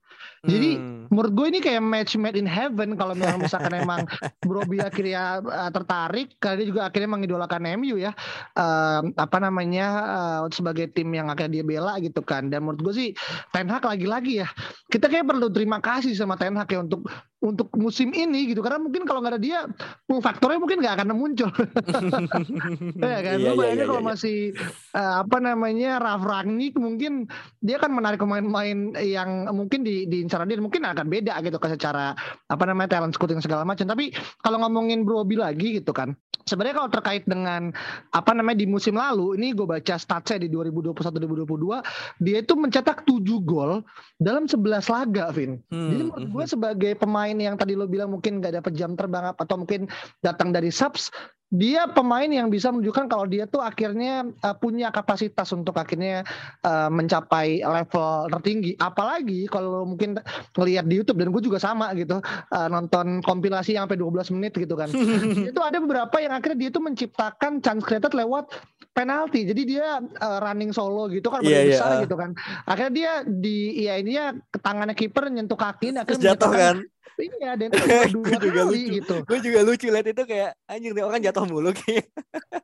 Jadi 0.45 0.71
hmm. 0.77 1.09
menurut 1.09 1.33
gue 1.33 1.47
ini 1.57 1.59
kayak 1.65 1.83
match 1.83 2.15
made 2.21 2.37
in 2.37 2.45
heaven 2.45 2.95
kalau 3.01 3.17
memang 3.17 3.41
misalkan 3.41 3.73
emang 3.75 4.05
Broby 4.47 4.85
akhirnya 4.85 5.41
uh, 5.41 5.71
tertarik, 5.73 6.37
karena 6.37 6.57
dia 6.61 6.67
juga 6.69 6.81
akhirnya 6.87 7.11
mengidolakan 7.11 7.63
MU 7.81 7.97
ya, 7.97 8.13
uh, 8.57 9.01
apa 9.17 9.39
namanya 9.41 9.87
uh, 10.05 10.43
sebagai 10.53 10.93
tim 10.93 11.09
yang 11.17 11.33
akhirnya 11.33 11.61
dia 11.61 11.65
bela 11.65 11.97
gitu 11.99 12.21
kan. 12.21 12.53
Dan 12.53 12.69
menurut 12.69 12.81
gue 12.93 12.95
sih 12.95 13.09
Ten 13.51 13.73
Hag 13.73 13.85
lagi-lagi 13.85 14.45
ya, 14.45 14.49
kita 14.93 15.09
kayak 15.09 15.25
perlu 15.25 15.49
terima 15.49 15.81
kasih 15.81 16.13
sama 16.13 16.37
Ten 16.37 16.55
Hag 16.55 16.69
ya 16.69 16.85
untuk 16.85 17.09
untuk 17.45 17.69
musim 17.77 18.09
ini 18.17 18.49
gitu 18.49 18.65
karena 18.65 18.81
mungkin 18.81 19.05
kalau 19.05 19.21
nggak 19.21 19.37
ada 19.37 19.43
dia 19.43 19.69
pull 20.09 20.25
faktornya 20.25 20.57
mungkin 20.57 20.81
nggak 20.81 20.97
akan 20.97 21.13
muncul 21.13 21.53
ya 23.05 23.19
kan 23.21 23.37
iya, 23.37 23.53
bayangin 23.53 23.85
iya, 23.85 23.89
kalau 23.93 24.03
iya. 24.03 24.09
masih 24.09 24.39
uh, 24.97 25.15
apa 25.21 25.39
namanya 25.45 26.01
Raf 26.01 26.25
Rangnick 26.25 26.81
mungkin 26.81 27.29
dia 27.61 27.77
akan 27.77 27.93
menarik 28.01 28.17
pemain-pemain 28.17 28.97
yang 29.05 29.53
mungkin 29.53 29.85
di 29.85 30.09
di 30.09 30.25
incaran 30.35 30.51
dia 30.51 30.59
mungkin 30.59 30.83
akan 30.83 31.07
beda 31.07 31.39
gitu 31.47 31.63
kan 31.63 31.71
secara 31.79 32.05
apa 32.51 32.65
namanya 32.67 32.99
talent 32.99 33.15
scouting 33.15 33.39
segala 33.39 33.63
macam 33.63 33.87
tapi 33.87 34.11
kalau 34.43 34.59
ngomongin 34.67 35.07
Broby 35.07 35.39
lagi 35.39 35.79
gitu 35.79 35.95
kan 35.95 36.19
sebenarnya 36.43 36.75
kalau 36.83 36.91
terkait 36.91 37.23
dengan 37.23 37.71
apa 38.11 38.35
namanya 38.35 38.59
di 38.59 38.67
musim 38.67 38.99
lalu 38.99 39.39
ini 39.39 39.55
gue 39.55 39.63
baca 39.63 39.95
statsnya 39.95 40.43
di 40.43 40.51
2021-2022 40.51 42.27
dia 42.27 42.43
itu 42.43 42.55
mencetak 42.59 43.07
7 43.07 43.23
gol 43.47 43.87
dalam 44.19 44.51
11 44.51 44.59
laga 44.91 45.31
Vin 45.31 45.63
hmm, 45.71 45.89
jadi 45.95 46.03
menurut 46.03 46.27
gue 46.27 46.45
hmm. 46.51 46.53
sebagai 46.59 46.93
pemain 46.99 47.37
yang 47.39 47.55
tadi 47.55 47.79
lo 47.79 47.87
bilang 47.87 48.11
mungkin 48.11 48.43
gak 48.43 48.59
dapat 48.59 48.75
jam 48.75 48.99
terbang 48.99 49.31
atau 49.31 49.55
mungkin 49.55 49.87
datang 50.19 50.51
dari 50.51 50.75
subs 50.75 51.15
dia 51.55 51.87
pemain 51.87 52.27
yang 52.27 52.51
bisa 52.51 52.75
menunjukkan 52.75 53.07
kalau 53.07 53.31
dia 53.31 53.47
tuh 53.47 53.63
akhirnya 53.63 54.27
uh, 54.43 54.57
punya 54.59 54.91
kapasitas 54.91 55.55
untuk 55.55 55.79
akhirnya 55.79 56.27
uh, 56.67 56.91
mencapai 56.91 57.63
level 57.63 58.27
tertinggi. 58.35 58.75
Apalagi 58.83 59.47
kalau 59.47 59.87
mungkin 59.87 60.19
ngelihat 60.59 60.85
di 60.91 60.99
YouTube 60.99 61.23
dan 61.23 61.31
gue 61.31 61.43
juga 61.47 61.63
sama 61.63 61.95
gitu 61.95 62.19
uh, 62.19 62.69
nonton 62.69 63.23
kompilasi 63.23 63.79
yang 63.79 63.87
sampai 63.87 64.03
12 64.03 64.35
menit 64.35 64.53
gitu 64.59 64.75
kan. 64.75 64.91
itu 65.51 65.61
ada 65.63 65.79
beberapa 65.79 66.17
yang 66.19 66.35
akhirnya 66.35 66.67
dia 66.67 66.71
tuh 66.75 66.83
menciptakan 66.83 67.63
chance 67.63 67.87
created 67.87 68.11
lewat 68.19 68.51
penalti. 68.91 69.47
Jadi 69.47 69.63
dia 69.63 70.03
uh, 70.03 70.39
running 70.43 70.75
solo 70.75 71.07
gitu 71.07 71.31
kan 71.31 71.47
yeah, 71.47 71.63
yeah, 71.63 71.79
besar 71.79 71.91
uh. 71.95 72.01
gitu 72.03 72.19
kan. 72.19 72.35
Akhirnya 72.67 72.93
dia 72.93 73.13
di 73.23 73.87
ya 73.87 73.95
ini 74.03 74.19
ya 74.19 74.35
tangannya 74.59 74.99
kiper 74.99 75.31
nyentuh 75.31 75.59
kaki 75.59 75.95
akhirnya 75.95 76.35
jatuh 76.35 76.51
kan. 76.51 76.77
Iya, 77.15 77.55
dan 77.55 77.71
dua 78.15 78.35
juga 78.35 78.49
kali 78.51 78.91
lucu. 78.91 78.95
gitu. 78.99 79.17
Gue 79.23 79.39
juga 79.39 79.59
lucu 79.63 79.87
lihat 79.87 80.07
itu 80.11 80.23
kayak 80.27 80.51
anjir 80.67 80.91
nih 80.91 81.05
orang 81.07 81.21
jatuh 81.23 81.45
mulu 81.47 81.71
kayak. 81.71 82.07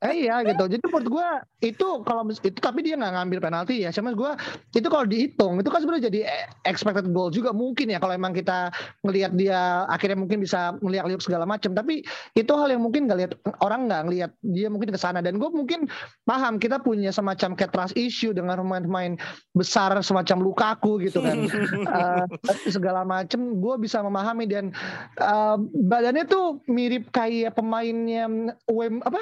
Eh, 0.01 0.25
iya 0.25 0.41
gitu. 0.41 0.65
Jadi 0.65 0.81
menurut 0.89 1.09
gue 1.13 1.29
itu 1.61 1.89
kalau 2.09 2.25
itu 2.25 2.57
tapi 2.57 2.81
dia 2.81 2.97
nggak 2.97 3.21
ngambil 3.21 3.39
penalti 3.45 3.85
ya. 3.85 3.93
Cuma 3.93 4.17
gue 4.17 4.33
itu 4.73 4.89
kalau 4.89 5.05
dihitung 5.05 5.61
itu 5.61 5.69
kan 5.69 5.85
sebenarnya 5.85 6.09
jadi 6.09 6.21
expected 6.65 7.13
goal 7.13 7.29
juga 7.29 7.53
mungkin 7.53 7.93
ya 7.93 8.01
kalau 8.01 8.17
emang 8.17 8.33
kita 8.33 8.73
ngelihat 9.05 9.37
dia 9.37 9.85
akhirnya 9.93 10.17
mungkin 10.17 10.41
bisa 10.41 10.73
melihat 10.81 11.05
liuk 11.05 11.21
segala 11.21 11.45
macam. 11.45 11.77
Tapi 11.77 12.01
itu 12.33 12.53
hal 12.57 12.73
yang 12.73 12.81
mungkin 12.81 13.13
nggak 13.13 13.19
lihat 13.21 13.33
orang 13.61 13.93
nggak 13.93 14.03
ngelihat 14.09 14.31
dia 14.41 14.73
mungkin 14.73 14.89
ke 14.89 14.97
sana 14.97 15.21
dan 15.21 15.37
gue 15.37 15.51
mungkin 15.53 15.85
paham 16.25 16.57
kita 16.57 16.81
punya 16.81 17.13
semacam 17.13 17.53
kayak 17.53 17.71
trust 17.77 17.95
issue 18.01 18.33
dengan 18.33 18.57
pemain-pemain 18.57 19.21
besar 19.53 19.93
semacam 20.01 20.39
Lukaku 20.41 20.97
gitu 21.05 21.21
kan. 21.21 21.45
uh, 21.93 22.25
segala 22.75 23.05
macam 23.05 23.61
gue 23.61 23.75
bisa 23.85 24.01
memahami 24.01 24.30
kami 24.31 24.47
dan 24.47 24.71
uh, 25.19 25.59
badannya 25.75 26.25
tuh 26.25 26.63
mirip 26.71 27.11
kayak 27.11 27.59
pemainnya 27.59 28.31
UM 28.71 29.03
apa 29.03 29.21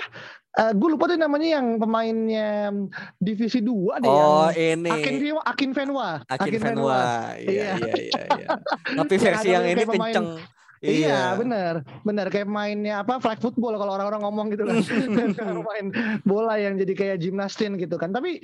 Uh, 0.59 0.75
gue 0.75 0.89
lupa 0.91 1.07
tuh 1.07 1.15
namanya 1.15 1.63
yang 1.63 1.79
pemainnya 1.79 2.75
divisi 3.23 3.63
2 3.63 4.03
deh 4.03 4.11
oh, 4.11 4.51
yang 4.51 4.83
ini. 4.83 4.91
Akin 4.91 5.15
Venwa, 5.23 5.43
Akin 5.47 5.71
Venwa. 5.71 6.09
Akin, 6.27 6.51
Akin 6.51 6.59
Venwa. 6.59 6.99
Iya, 7.39 7.79
iya, 7.79 7.95
iya, 7.95 8.23
iya. 8.27 8.49
Tapi 8.99 9.15
versi 9.23 9.49
yang 9.55 9.63
ini 9.71 9.87
kenceng. 9.87 10.43
Iya, 10.79 10.95
iya 10.95 11.23
benar, 11.35 11.75
benar 12.07 12.27
kayak 12.31 12.47
mainnya 12.47 13.03
apa 13.03 13.19
flag 13.19 13.43
football 13.43 13.75
kalau 13.79 13.99
orang-orang 13.99 14.23
ngomong 14.23 14.47
gitu 14.55 14.63
kan. 14.63 14.79
main 15.69 15.87
bola 16.23 16.55
yang 16.55 16.79
jadi 16.79 16.93
kayak 16.95 17.17
gimnastin 17.23 17.75
gitu 17.79 17.99
kan. 17.99 18.15
Tapi 18.15 18.39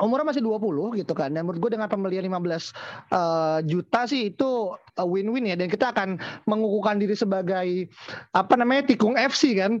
umurnya 0.00 0.36
masih 0.36 0.42
20 0.44 1.00
gitu 1.00 1.12
kan. 1.16 1.32
Dan 1.32 1.48
menurut 1.48 1.60
gue 1.60 1.70
dengan 1.80 1.88
pembelian 1.88 2.24
15 2.28 2.36
uh, 2.36 2.40
eh, 2.40 3.58
juta 3.64 4.04
sih 4.04 4.32
itu 4.32 4.76
win-win 5.00 5.48
ya 5.48 5.56
dan 5.56 5.72
kita 5.72 5.92
akan 5.94 6.20
mengukuhkan 6.44 7.00
diri 7.00 7.16
sebagai 7.16 7.88
apa 8.36 8.54
namanya 8.56 8.84
tikung 8.90 9.16
FC 9.16 9.56
kan. 9.56 9.80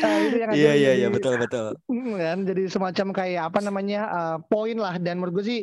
nah, 0.00 0.14
itu 0.28 0.36
yang 0.36 0.50
iya 0.52 0.72
iya 0.76 0.92
iya 1.04 1.08
betul 1.08 1.40
betul. 1.40 1.76
Kan 2.20 2.44
jadi 2.44 2.68
semacam 2.68 3.06
kayak 3.14 3.42
apa 3.52 3.60
namanya 3.64 4.00
uh, 4.10 4.36
poin 4.50 4.76
lah 4.76 4.98
dan 5.00 5.20
menurut 5.20 5.40
gue 5.40 5.46
sih 5.46 5.60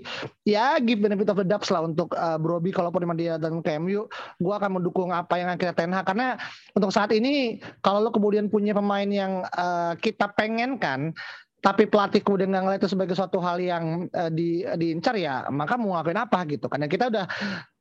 ya 0.48 0.80
give 0.82 1.02
benefit 1.04 1.30
of 1.30 1.38
the 1.38 1.46
doubt 1.46 1.68
lah 1.70 1.84
untuk 1.86 2.10
uh, 2.16 2.38
Broby 2.40 2.72
kalaupun 2.72 3.04
memang 3.04 3.20
dia 3.20 3.27
dia 3.28 3.36
dan 3.36 3.60
ke 3.60 3.76
MU, 3.76 4.08
gue 4.40 4.54
akan 4.56 4.80
mendukung 4.80 5.12
apa 5.12 5.36
yang 5.36 5.52
akhirnya 5.52 5.76
Ten 5.76 5.92
Hag 5.92 6.08
karena 6.08 6.40
untuk 6.72 6.96
saat 6.96 7.12
ini 7.12 7.60
kalau 7.84 8.00
lo 8.00 8.10
kemudian 8.16 8.48
punya 8.48 8.72
pemain 8.72 9.08
yang 9.12 9.44
uh, 9.52 10.00
kita 10.00 10.32
pengen 10.40 10.80
kan 10.80 11.12
tapi 11.58 11.90
pelatihku 11.90 12.38
udah 12.38 12.48
nggak 12.48 12.64
ngeliat 12.64 12.80
itu 12.86 12.94
sebagai 12.94 13.18
suatu 13.18 13.42
hal 13.42 13.58
yang 13.58 14.08
uh, 14.14 14.30
di 14.32 14.64
diincar 14.78 15.18
ya 15.18 15.50
maka 15.50 15.76
mau 15.76 15.98
ngakuin 15.98 16.22
apa 16.22 16.46
gitu 16.48 16.70
karena 16.70 16.88
kita 16.88 17.10
udah 17.10 17.26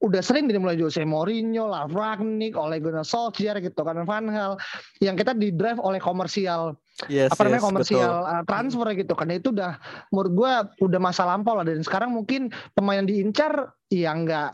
udah 0.00 0.22
sering 0.24 0.48
dari 0.48 0.56
mulai 0.56 0.80
Jose 0.80 1.04
Mourinho, 1.04 1.68
Ragnik, 1.92 2.56
Ole 2.56 2.80
Gunnar 2.80 3.04
Solskjaer 3.04 3.60
gitu 3.60 3.84
kan 3.84 4.00
Van 4.08 4.26
Hal 4.32 4.56
yang 5.04 5.14
kita 5.14 5.36
di 5.36 5.52
drive 5.52 5.78
oleh 5.78 6.00
komersial 6.00 6.74
yes, 7.04 7.28
apa 7.36 7.44
namanya 7.44 7.60
yes, 7.60 7.68
komersial 7.68 8.12
betul. 8.24 8.32
Uh, 8.32 8.42
transfer 8.48 8.88
gitu 8.96 9.12
karena 9.12 9.34
itu 9.36 9.48
udah 9.52 9.72
menurut 10.08 10.32
gue 10.32 10.52
udah 10.88 11.00
masa 11.00 11.22
lampau 11.28 11.54
lah. 11.60 11.64
Dan 11.68 11.84
sekarang 11.84 12.16
mungkin 12.16 12.48
pemain 12.72 13.04
yang 13.04 13.08
diincar 13.08 13.75
ya 13.86 14.10
nggak 14.10 14.48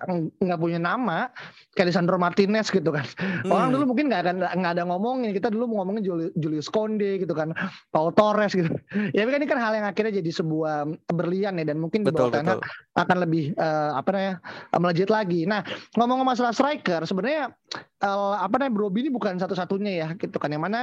nggak 0.44 0.60
punya 0.60 0.76
nama 0.76 1.32
kayak 1.72 1.88
Lisandro 1.88 2.20
Martinez 2.20 2.68
gitu 2.68 2.92
kan. 2.92 3.08
Hmm. 3.16 3.48
orang 3.48 3.70
dulu 3.72 3.96
mungkin 3.96 4.12
nggak 4.12 4.22
akan 4.28 4.36
nggak 4.60 4.72
ada 4.76 4.84
ngomongin. 4.84 5.32
Kita 5.32 5.48
dulu 5.48 5.72
mau 5.72 5.76
ngomongin 5.82 6.04
Julius 6.36 6.68
Konde 6.68 7.16
gitu 7.16 7.32
kan 7.32 7.56
Paul 7.88 8.12
Torres 8.12 8.52
gitu. 8.52 8.68
Ya 9.16 9.24
kan 9.24 9.40
ini 9.40 9.48
kan 9.48 9.58
hal 9.60 9.72
yang 9.76 9.86
akhirnya 9.88 10.20
jadi 10.20 10.30
sebuah 10.30 10.88
berlian 11.08 11.56
ya 11.60 11.64
dan 11.64 11.80
mungkin 11.80 12.04
betul, 12.04 12.28
di 12.28 12.38
bawah 12.44 12.60
akan 12.96 13.16
lebih 13.24 13.56
uh, 13.56 13.96
apa 13.96 14.08
namanya 14.12 14.34
melejit 14.76 15.08
lagi. 15.08 15.48
Nah 15.48 15.64
ngomong-ngomong 15.96 16.36
masalah 16.36 16.52
striker 16.52 17.00
sebenarnya 17.08 17.52
uh, 18.04 18.36
apa 18.36 18.60
namanya 18.60 18.74
Broby 18.76 19.08
ini 19.08 19.10
bukan 19.12 19.40
satu-satunya 19.40 19.92
ya 20.04 20.08
gitu 20.20 20.36
kan. 20.36 20.52
Yang 20.52 20.62
mana 20.68 20.80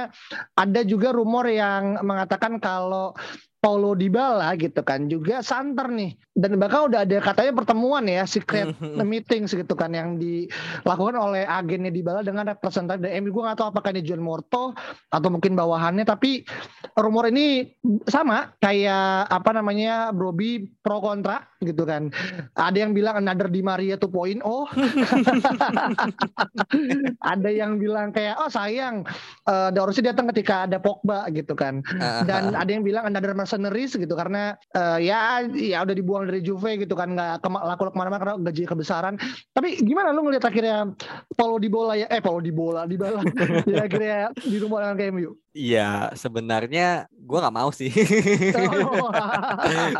ada 0.58 0.80
juga 0.82 1.14
rumor 1.14 1.46
yang 1.46 2.02
mengatakan 2.02 2.58
kalau 2.58 3.14
Paulo 3.60 3.92
Dybala 3.92 4.56
gitu 4.56 4.80
kan 4.80 5.04
juga 5.12 5.44
santer 5.44 5.92
nih. 5.92 6.16
Dan 6.32 6.56
bahkan 6.56 6.88
udah 6.88 7.04
ada 7.04 7.20
katanya 7.20 7.52
pertemuan 7.52 8.08
ya 8.08 8.24
secret 8.24 8.72
mm-hmm. 8.72 9.04
meeting 9.04 9.44
gitu 9.44 9.76
kan 9.76 9.92
yang 9.92 10.16
dilakukan 10.16 11.20
oleh 11.20 11.44
agennya 11.44 11.92
Dybala 11.92 12.24
dengan 12.24 12.48
representatif 12.48 13.04
dari 13.04 13.20
MU 13.20 13.36
gue 13.36 13.44
gak 13.44 13.60
tahu 13.60 13.68
apakah 13.68 13.92
ini 13.92 14.00
John 14.00 14.24
Morto 14.24 14.72
atau 15.12 15.28
mungkin 15.28 15.52
bawahannya 15.52 16.08
tapi 16.08 16.48
rumor 16.96 17.28
ini 17.28 17.68
sama 18.08 18.56
kayak 18.64 19.28
apa 19.28 19.50
namanya 19.52 20.08
Broby 20.16 20.64
pro 20.80 21.04
kontra 21.04 21.49
gitu 21.60 21.84
kan. 21.84 22.08
Ada 22.56 22.88
yang 22.88 22.96
bilang 22.96 23.20
another 23.20 23.52
Di 23.52 23.60
Maria 23.60 24.00
2.0 24.00 24.40
ada 27.32 27.50
yang 27.52 27.76
bilang 27.76 28.16
kayak 28.16 28.40
oh 28.40 28.48
sayang 28.48 29.04
uh, 29.44 29.68
harusnya 29.70 30.12
datang 30.12 30.32
ketika 30.32 30.64
ada 30.64 30.80
Pogba 30.80 31.28
gitu 31.32 31.52
kan. 31.52 31.84
Dan 32.24 32.56
ada 32.56 32.70
yang 32.70 32.80
bilang 32.80 33.08
another 33.08 33.36
mercenaries 33.36 33.92
gitu 33.92 34.16
karena 34.16 34.56
uh, 34.72 34.96
ya 34.96 35.44
ya 35.52 35.84
udah 35.84 35.96
dibuang 35.96 36.24
dari 36.28 36.40
Juve 36.40 36.80
gitu 36.80 36.96
kan 36.96 37.12
nggak 37.12 37.44
ke, 37.44 37.48
laku 37.48 37.92
ke 37.92 37.96
mana-mana 37.96 38.20
karena 38.24 38.36
gaji 38.40 38.64
kebesaran. 38.64 39.20
Tapi 39.52 39.84
gimana 39.84 40.16
lu 40.16 40.24
ngelihat 40.24 40.48
akhirnya 40.48 40.88
Paulo 41.36 41.60
di 41.60 41.68
bola 41.68 41.92
ya 41.96 42.08
eh 42.08 42.24
Paulo 42.24 42.40
di 42.40 42.52
bola 42.52 42.88
di 42.88 42.96
bola 42.96 43.20
ya 43.70 43.84
akhirnya 43.84 44.32
di 44.36 44.56
rumah 44.56 44.80
dengan 44.84 44.96
KMU 44.96 45.30
Iya, 45.50 46.14
sebenarnya 46.14 47.10
gue 47.10 47.38
nggak 47.42 47.56
mau 47.56 47.74
sih. 47.74 47.90
Oh. 47.90 49.10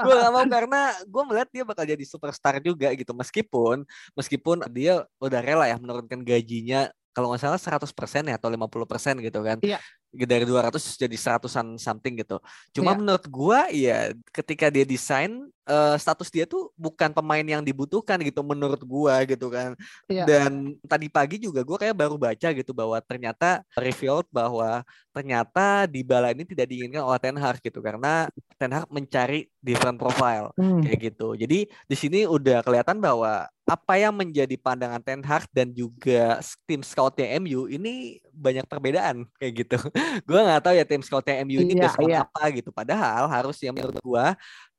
gue 0.06 0.14
nggak 0.14 0.32
mau 0.32 0.46
karena 0.46 0.80
gue 1.02 1.22
melihat 1.26 1.48
dia 1.50 1.62
bakal 1.66 1.84
jadi 1.86 2.04
superstar 2.06 2.62
juga 2.62 2.94
gitu. 2.94 3.10
Meskipun 3.10 3.82
meskipun 4.14 4.62
dia 4.70 5.02
udah 5.18 5.40
rela 5.42 5.66
ya 5.66 5.74
menurunkan 5.82 6.22
gajinya 6.22 6.90
kalau 7.10 7.34
nggak 7.34 7.42
salah 7.42 7.58
100% 7.58 8.30
ya 8.30 8.38
atau 8.38 8.46
50% 8.46 9.18
gitu 9.26 9.40
kan. 9.42 9.58
Iya 9.58 9.82
dari 10.10 10.42
200 10.42 10.74
jadi 10.98 11.16
seratusan 11.16 11.78
something 11.78 12.18
gitu. 12.18 12.42
Cuma 12.74 12.92
yeah. 12.92 12.98
menurut 12.98 13.26
gua 13.30 13.60
ya 13.70 14.10
ketika 14.34 14.66
dia 14.68 14.82
desain 14.82 15.46
uh, 15.70 15.94
status 15.94 16.28
dia 16.34 16.44
tuh 16.44 16.74
bukan 16.74 17.14
pemain 17.14 17.46
yang 17.46 17.62
dibutuhkan 17.62 18.18
gitu 18.26 18.42
menurut 18.42 18.82
gua 18.82 19.22
gitu 19.22 19.48
kan. 19.50 19.78
Yeah. 20.10 20.26
Dan 20.26 20.74
tadi 20.82 21.06
pagi 21.06 21.38
juga 21.38 21.62
gua 21.62 21.78
kayak 21.78 21.94
baru 21.94 22.18
baca 22.18 22.48
gitu 22.50 22.74
bahwa 22.74 22.98
ternyata 23.06 23.62
revealed 23.78 24.26
bahwa 24.34 24.82
ternyata 25.10 25.86
di 25.90 26.02
bala 26.06 26.30
ini 26.30 26.46
tidak 26.46 26.66
diinginkan 26.70 27.02
oleh 27.02 27.18
Ten 27.22 27.38
Hag 27.38 27.58
gitu 27.62 27.78
karena 27.82 28.30
Ten 28.58 28.70
Hag 28.74 28.86
mencari 28.90 29.50
different 29.58 29.98
profile 29.98 30.54
hmm. 30.58 30.86
kayak 30.86 31.14
gitu. 31.14 31.38
Jadi 31.38 31.66
di 31.66 31.96
sini 31.98 32.26
udah 32.26 32.62
kelihatan 32.62 32.98
bahwa 32.98 33.46
apa 33.70 33.94
yang 33.94 34.10
menjadi 34.10 34.58
pandangan 34.58 35.02
Ten 35.02 35.22
Hag 35.22 35.46
dan 35.54 35.70
juga 35.70 36.42
tim 36.66 36.82
scoutnya 36.82 37.38
MU 37.38 37.70
ini 37.70 38.18
banyak 38.40 38.64
perbedaan 38.64 39.28
kayak 39.36 39.52
gitu. 39.66 39.76
gue 40.28 40.40
nggak 40.40 40.62
tahu 40.64 40.74
ya 40.74 40.84
tim 40.88 41.04
scoutnya 41.04 41.44
MU 41.44 41.60
ini 41.60 41.76
iya, 41.76 41.92
iya. 42.00 42.18
apa 42.24 42.48
gitu. 42.56 42.72
Padahal 42.72 43.28
harusnya 43.28 43.70
menurut 43.76 44.00
gue 44.00 44.24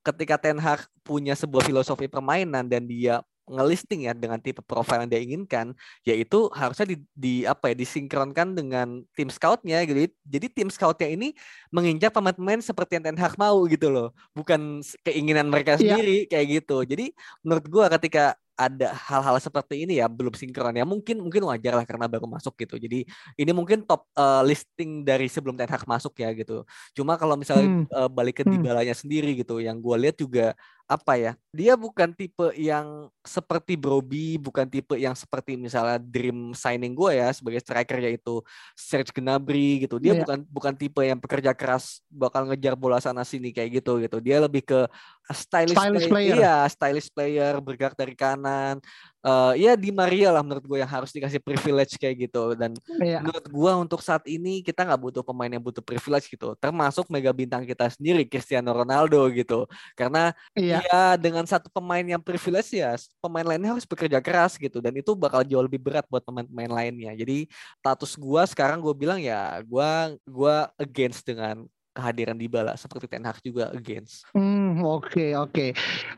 ketika 0.02 0.36
Ten 0.42 0.58
Hag 0.58 0.90
punya 1.06 1.38
sebuah 1.38 1.62
filosofi 1.62 2.10
permainan 2.10 2.66
dan 2.66 2.90
dia 2.90 3.22
ngelisting 3.52 4.08
ya 4.08 4.14
dengan 4.16 4.40
tipe 4.40 4.64
profil 4.64 5.04
yang 5.04 5.10
dia 5.12 5.22
inginkan, 5.22 5.76
yaitu 6.08 6.48
harusnya 6.56 6.88
di, 6.88 6.96
di 7.12 7.34
apa 7.44 7.74
ya 7.74 7.76
disinkronkan 7.76 8.56
dengan 8.56 9.04
tim 9.12 9.28
scoutnya 9.28 9.84
gitu. 9.84 10.08
Jadi 10.24 10.48
tim 10.48 10.70
scoutnya 10.72 11.12
ini 11.12 11.36
menginjak 11.74 12.16
pemain-pemain 12.16 12.64
seperti 12.64 12.98
yang 12.98 13.12
Ten 13.12 13.20
Hag 13.20 13.36
mau 13.36 13.66
gitu 13.68 13.92
loh, 13.92 14.16
bukan 14.32 14.80
keinginan 15.04 15.52
mereka 15.52 15.76
iya. 15.76 15.80
sendiri 15.98 16.18
iya. 16.26 16.30
kayak 16.32 16.48
gitu. 16.62 16.78
Jadi 16.88 17.06
menurut 17.44 17.66
gua 17.68 17.86
ketika 18.00 18.40
ada 18.62 18.94
hal-hal 18.94 19.36
seperti 19.42 19.90
ini 19.90 19.98
ya 19.98 20.06
belum 20.06 20.38
sinkron 20.38 20.78
ya 20.78 20.86
mungkin 20.86 21.18
mungkin 21.18 21.42
wajar 21.50 21.74
lah 21.74 21.86
karena 21.90 22.06
baru 22.06 22.30
masuk 22.30 22.54
gitu 22.62 22.78
jadi 22.78 23.02
ini 23.34 23.52
mungkin 23.52 23.82
top 23.82 24.06
uh, 24.14 24.46
listing 24.46 25.02
dari 25.02 25.26
sebelum 25.26 25.58
Ten 25.58 25.66
Hag 25.66 25.82
masuk 25.90 26.14
ya 26.22 26.30
gitu 26.38 26.62
cuma 26.94 27.18
kalau 27.18 27.34
misalnya 27.34 27.66
hmm. 27.66 27.86
uh, 27.90 28.10
balik 28.12 28.42
ke 28.42 28.44
hmm. 28.46 28.54
Dybalanya 28.54 28.94
sendiri 28.94 29.34
gitu 29.34 29.58
yang 29.58 29.82
gue 29.82 29.96
lihat 29.98 30.16
juga 30.22 30.54
apa 30.92 31.16
ya 31.16 31.32
dia 31.56 31.80
bukan 31.80 32.12
tipe 32.12 32.52
yang 32.60 33.08
seperti 33.24 33.80
Broby 33.80 34.36
bukan 34.36 34.68
tipe 34.68 35.00
yang 35.00 35.16
seperti 35.16 35.56
misalnya 35.56 35.96
dream 35.96 36.52
signing 36.52 36.92
gue 36.92 37.16
ya 37.16 37.32
sebagai 37.32 37.64
striker 37.64 37.96
yaitu 38.04 38.44
Serge 38.76 39.16
Gnabry 39.16 39.88
gitu 39.88 40.04
dia 40.04 40.12
yeah. 40.12 40.28
bukan 40.28 40.40
bukan 40.52 40.74
tipe 40.76 41.00
yang 41.00 41.16
pekerja 41.16 41.56
keras 41.56 42.04
bakal 42.12 42.44
ngejar 42.52 42.76
bola 42.76 43.00
sana 43.00 43.24
sini 43.24 43.56
kayak 43.56 43.80
gitu 43.80 44.04
gitu 44.04 44.20
dia 44.20 44.44
lebih 44.44 44.68
ke 44.68 44.84
stylish, 45.32 45.80
stylish 45.80 46.12
player, 46.12 46.36
player. 46.36 46.36
iya 46.44 46.58
stylish 46.68 47.08
player 47.08 47.54
bergerak 47.64 47.96
dari 47.96 48.12
kanan 48.12 48.84
uh, 49.26 49.54
ya 49.58 49.78
di 49.78 49.90
Maria 49.94 50.34
lah 50.34 50.44
menurut 50.44 50.66
gue 50.66 50.78
yang 50.82 50.90
harus 50.90 51.10
dikasih 51.14 51.42
privilege 51.42 51.98
kayak 51.98 52.30
gitu. 52.30 52.54
Dan 52.58 52.76
yeah. 53.02 53.22
menurut 53.22 53.46
gue 53.46 53.72
untuk 53.88 54.02
saat 54.02 54.26
ini 54.28 54.62
kita 54.66 54.86
nggak 54.86 55.02
butuh 55.02 55.24
pemain 55.26 55.50
yang 55.50 55.64
butuh 55.64 55.82
privilege 55.82 56.28
gitu. 56.30 56.54
Termasuk 56.58 57.08
mega 57.10 57.32
bintang 57.32 57.64
kita 57.66 57.90
sendiri 57.94 58.26
Cristiano 58.28 58.74
Ronaldo 58.74 59.22
gitu. 59.34 59.66
Karena 59.94 60.34
yeah. 60.58 60.82
ya 60.86 61.02
dengan 61.18 61.46
satu 61.46 61.70
pemain 61.72 62.04
yang 62.04 62.22
privilege 62.22 62.74
ya 62.74 62.98
pemain 63.22 63.46
lainnya 63.46 63.78
harus 63.78 63.86
bekerja 63.86 64.20
keras 64.20 64.58
gitu. 64.58 64.82
Dan 64.84 64.98
itu 64.98 65.14
bakal 65.14 65.46
jauh 65.46 65.64
lebih 65.64 65.82
berat 65.82 66.06
buat 66.10 66.26
pemain-pemain 66.26 66.72
lainnya. 66.72 67.14
Jadi 67.16 67.48
status 67.80 68.18
gue 68.18 68.44
sekarang 68.50 68.82
gue 68.82 68.94
bilang 68.94 69.22
ya 69.22 69.62
gue 69.62 69.90
gue 70.26 70.56
against 70.82 71.26
dengan 71.26 71.66
kehadiran 71.92 72.40
di 72.40 72.48
bala 72.48 72.80
seperti 72.80 73.12
Ten 73.12 73.28
Hag 73.28 73.44
juga 73.44 73.72
against. 73.76 74.24
Hmm, 74.32 74.80
oke 74.80 75.12
okay, 75.12 75.30
oke. 75.36 75.52
Okay. 75.52 75.70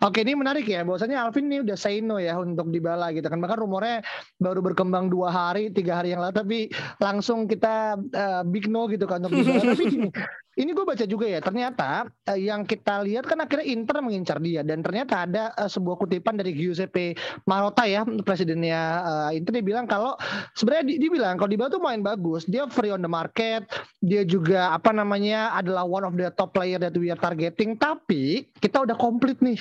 Oke, 0.06 0.22
ini 0.22 0.38
menarik 0.38 0.70
ya. 0.70 0.86
Bahwasanya 0.86 1.26
Alvin 1.26 1.50
ini 1.50 1.66
udah 1.66 1.78
say 1.78 1.98
no 2.00 2.22
ya 2.22 2.38
untuk 2.38 2.70
di 2.70 2.78
bala 2.78 3.10
gitu 3.10 3.26
kan. 3.26 3.42
Bahkan 3.42 3.58
rumornya 3.58 4.06
baru 4.38 4.62
berkembang 4.62 5.10
dua 5.10 5.34
hari, 5.34 5.74
tiga 5.74 6.02
hari 6.02 6.14
yang 6.14 6.22
lalu 6.22 6.34
tapi 6.38 6.60
langsung 7.02 7.50
kita 7.50 7.98
uh, 7.98 8.42
big 8.46 8.70
no 8.70 8.86
gitu 8.86 9.10
kan 9.10 9.26
untuk 9.26 9.42
Dybala. 9.42 9.74
tapi 9.74 9.84
gini, 9.90 10.10
ini 10.58 10.70
gue 10.72 10.86
baca 10.86 11.06
juga 11.10 11.26
ya 11.26 11.40
ternyata 11.42 12.06
uh, 12.30 12.38
yang 12.38 12.66
kita 12.68 13.02
lihat 13.02 13.26
kan 13.26 13.42
akhirnya 13.42 13.66
Inter 13.66 13.98
mengincar 14.06 14.38
dia 14.38 14.62
dan 14.62 14.86
ternyata 14.86 15.26
ada 15.26 15.44
uh, 15.58 15.70
sebuah 15.70 15.98
kutipan 15.98 16.38
dari 16.38 16.54
Giuseppe 16.54 17.18
Marotta 17.50 17.90
ya 17.90 18.06
presidennya 18.22 18.80
uh, 19.02 19.30
Inter 19.34 19.60
dia 19.60 19.66
bilang 19.66 19.90
kalau 19.90 20.14
sebenarnya 20.54 20.94
dia, 20.94 20.98
dia 21.02 21.10
bilang 21.10 21.36
kalau 21.42 21.50
Dybala 21.50 21.70
tuh 21.74 21.82
main 21.82 22.02
bagus 22.06 22.46
dia 22.46 22.70
free 22.70 22.94
on 22.94 23.02
the 23.02 23.10
market 23.10 23.66
dia 24.06 24.22
juga 24.22 24.74
apa 24.74 24.94
namanya 24.94 25.54
adalah 25.58 25.86
one 25.86 26.06
of 26.06 26.14
the 26.14 26.30
top 26.38 26.54
player 26.54 26.78
that 26.78 26.94
we 26.94 27.10
are 27.10 27.20
targeting 27.20 27.74
tapi 27.74 28.46
kita 28.62 28.86
udah 28.86 28.94
komplit 28.98 29.38
nih 29.42 29.58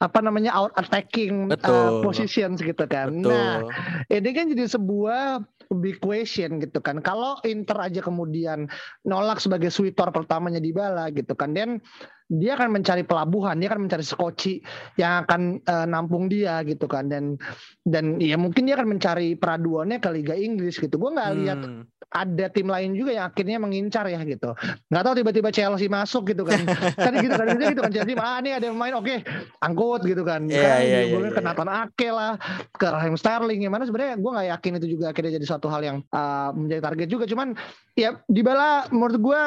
apa 0.00 0.20
namanya 0.20 0.52
out 0.52 0.72
attacking 0.76 1.48
Uh, 1.66 2.04
positions 2.04 2.60
gitu 2.60 2.84
kan 2.86 3.10
Betul. 3.10 3.32
nah 3.32 3.64
ini 4.12 4.30
kan 4.36 4.46
jadi 4.52 4.70
sebuah 4.70 5.42
big 5.74 5.98
question 5.98 6.62
gitu 6.62 6.78
kan. 6.78 7.02
Kalau 7.02 7.38
Inter 7.42 7.90
aja 7.90 8.00
kemudian 8.02 8.70
nolak 9.02 9.42
sebagai 9.42 9.72
sweeter 9.74 10.10
pertamanya 10.26 10.58
di 10.58 10.74
bala 10.74 11.06
gitu 11.14 11.38
kan. 11.38 11.54
Dan 11.54 11.78
dia 12.26 12.58
akan 12.58 12.82
mencari 12.82 13.06
pelabuhan, 13.06 13.54
dia 13.62 13.70
akan 13.70 13.86
mencari 13.86 14.02
skoci 14.02 14.58
yang 14.98 15.22
akan 15.22 15.62
uh, 15.62 15.86
nampung 15.86 16.26
dia 16.26 16.66
gitu 16.66 16.90
kan. 16.90 17.06
Dan 17.06 17.38
dan 17.86 18.18
ya 18.18 18.34
mungkin 18.34 18.66
dia 18.66 18.74
akan 18.74 18.98
mencari 18.98 19.38
peraduannya 19.38 20.02
ke 20.02 20.08
Liga 20.10 20.34
Inggris 20.34 20.82
gitu. 20.82 20.98
Gue 20.98 21.14
nggak 21.14 21.32
lihat 21.38 21.60
hmm 21.62 21.95
ada 22.14 22.46
tim 22.48 22.70
lain 22.70 22.94
juga 22.94 23.10
yang 23.18 23.26
akhirnya 23.28 23.58
mengincar 23.58 24.06
ya 24.06 24.22
gitu. 24.22 24.54
Nggak 24.88 25.02
tahu 25.02 25.14
tiba-tiba 25.18 25.48
Chelsea 25.50 25.90
masuk 25.90 26.30
gitu 26.30 26.46
kan. 26.46 26.62
kan 27.06 27.12
gitu 27.18 27.34
kan 27.34 27.46
gitu 27.58 27.80
kan 27.82 27.92
Chelsea 27.92 28.14
ah 28.16 28.38
ini 28.38 28.54
ada 28.54 28.70
yang 28.70 28.78
main 28.78 28.94
oke 28.94 29.06
okay, 29.06 29.18
angkut 29.58 30.06
gitu 30.06 30.22
kan. 30.22 30.46
Iya 30.46 30.74
iya 30.82 30.98
iya. 31.10 31.18
Ke 31.34 31.42
iya. 31.42 31.46
Nathan 31.46 31.70
Ake 31.70 32.08
lah, 32.14 32.38
ke 32.78 32.86
Raheem 32.86 33.16
Sterling 33.18 33.60
yang 33.66 33.74
mana 33.74 33.84
sebenarnya 33.84 34.16
gue 34.16 34.30
nggak 34.30 34.48
yakin 34.54 34.72
itu 34.78 34.86
juga 34.98 35.04
akhirnya 35.10 35.32
jadi 35.40 35.46
suatu 35.46 35.66
hal 35.66 35.82
yang 35.82 35.98
uh, 36.14 36.50
menjadi 36.54 36.80
target 36.80 37.08
juga. 37.10 37.24
Cuman 37.26 37.58
ya 37.98 38.14
dibala 38.30 38.86
menurut 38.94 39.18
gue 39.18 39.40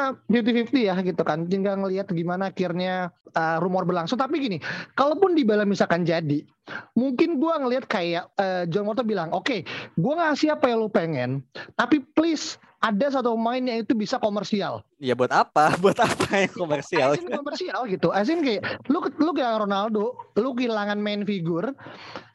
50-50 0.44 0.90
ya 0.92 0.96
gitu 1.00 1.22
kan. 1.24 1.48
Tinggal 1.48 1.80
ngelihat 1.80 2.12
gimana 2.12 2.52
akhirnya 2.52 3.16
uh, 3.36 3.58
rumor 3.62 3.86
berlangsung. 3.86 4.18
Tapi 4.20 4.36
gini, 4.42 4.58
kalaupun 4.98 5.38
dibala 5.38 5.64
misalkan 5.66 6.04
jadi, 6.04 6.44
mungkin 6.94 7.38
gue 7.38 7.54
ngelihat 7.54 7.86
kayak 7.90 8.30
uh, 8.38 8.64
John 8.70 8.88
Moto 8.88 9.02
bilang, 9.06 9.30
oke, 9.32 9.46
okay, 9.46 9.60
gue 9.98 10.14
ngasih 10.14 10.54
apa 10.56 10.72
yang 10.72 10.78
lu 10.84 10.90
pengen, 10.90 11.44
tapi 11.76 12.02
please 12.16 12.58
ada 12.80 13.12
satu 13.12 13.36
pemain 13.36 13.60
yang 13.60 13.84
itu 13.84 13.92
bisa 13.92 14.16
komersial. 14.24 14.80
Ya 15.04 15.12
buat 15.12 15.32
apa? 15.36 15.76
Buat 15.84 16.00
apa 16.00 16.48
yang 16.48 16.52
komersial? 16.56 17.12
Asin 17.12 17.28
komersial 17.28 17.82
gitu. 17.92 18.08
Asin 18.16 18.40
kayak 18.40 18.88
lu 18.88 19.04
lu 19.20 19.32
kayak 19.36 19.68
Ronaldo, 19.68 20.16
lu 20.40 20.56
kehilangan 20.56 20.96
main 20.96 21.28
figur. 21.28 21.76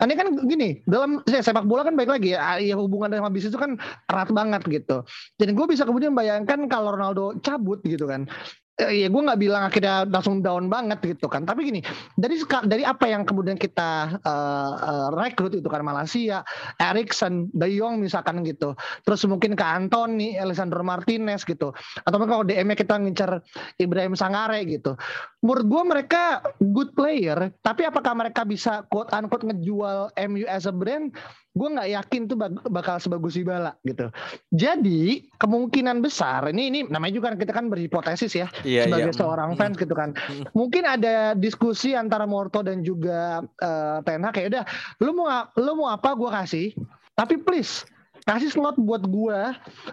Ini 0.05 0.13
kan 0.13 0.37
gini, 0.45 0.85
dalam 0.85 1.25
sepak 1.25 1.65
bola 1.65 1.89
kan 1.89 1.97
baik 1.97 2.13
lagi 2.13 2.37
ya, 2.37 2.61
ya 2.61 2.77
hubungan 2.77 3.09
dengan 3.09 3.33
bisnis 3.33 3.57
itu 3.57 3.61
kan 3.61 3.81
erat 4.13 4.29
banget 4.37 4.63
gitu. 4.69 5.01
Jadi 5.41 5.51
gue 5.57 5.67
bisa 5.67 5.89
kemudian 5.89 6.13
bayangkan 6.13 6.69
kalau 6.69 6.93
Ronaldo 6.93 7.41
cabut 7.41 7.81
gitu 7.89 8.05
kan 8.05 8.29
ya 8.75 9.07
gue 9.07 9.23
nggak 9.23 9.39
bilang 9.39 9.71
akhirnya 9.71 10.03
langsung 10.11 10.43
down 10.43 10.67
banget 10.67 10.99
gitu 11.07 11.31
kan. 11.31 11.47
Tapi 11.47 11.71
gini 11.71 11.81
dari 12.19 12.43
dari 12.67 12.83
apa 12.83 13.07
yang 13.07 13.23
kemudian 13.23 13.55
kita 13.55 14.19
uh, 14.27 14.73
uh, 14.75 15.09
rekrut 15.15 15.55
itu 15.55 15.69
kan 15.71 15.87
Malaysia 15.87 16.43
Erikson 16.83 17.51
De 17.55 17.71
Jong 17.71 18.03
misalkan 18.03 18.43
gitu. 18.43 18.75
Terus 19.07 19.23
mungkin 19.31 19.55
ke 19.55 19.63
Anthony 19.63 20.35
Alessandro 20.35 20.83
Martinez 20.83 21.47
gitu. 21.47 21.71
Atau 22.03 22.19
kalau 22.27 22.43
DM 22.43 22.75
kita 22.75 22.99
ngincar 22.99 23.39
Ibrahim 23.79 24.19
Sangare 24.19 24.67
gitu. 24.67 24.99
Menurut 25.47 25.67
gue 25.71 25.83
mereka 25.87 26.43
good 26.59 26.91
player 26.99 27.55
tapi 27.63 27.87
apakah 27.87 28.17
mereka 28.19 28.43
bisa 28.43 28.83
quote 28.91 29.15
unquote 29.15 29.47
ngejual 29.47 30.11
MU 30.27 30.45
as 30.51 30.67
a 30.67 30.75
brand 30.75 31.15
gue 31.55 31.69
nggak 31.71 31.91
yakin 31.95 32.23
tuh 32.27 32.37
bakal 32.67 32.99
sebagus 32.99 33.39
Ibala 33.39 33.79
gitu. 33.87 34.11
Jadi 34.51 35.31
kemungkinan 35.39 36.03
besar 36.03 36.51
ini 36.51 36.67
ini 36.69 36.81
namanya 36.91 37.15
juga 37.15 37.31
kan 37.31 37.39
kita 37.39 37.53
kan 37.55 37.67
berhipotesis 37.71 38.35
ya 38.35 38.51
iya, 38.67 38.91
sebagai 38.91 39.15
iya. 39.15 39.19
seorang 39.19 39.55
fans 39.55 39.79
gitu 39.79 39.95
kan. 39.95 40.13
Mungkin 40.51 40.83
ada 40.83 41.39
diskusi 41.39 41.95
antara 41.95 42.27
Morto 42.27 42.61
dan 42.67 42.83
juga 42.83 43.47
uh, 43.63 43.99
Ten 44.03 44.27
Hag 44.27 44.35
kayak 44.35 44.49
udah 44.51 44.65
lu 44.99 45.15
mau 45.15 45.31
lu 45.55 45.73
mau 45.79 45.89
apa 45.95 46.19
gue 46.19 46.31
kasih 46.31 46.69
tapi 47.15 47.39
please 47.39 47.87
kasih 48.27 48.51
slot 48.51 48.75
buat 48.81 49.07
gue 49.07 49.41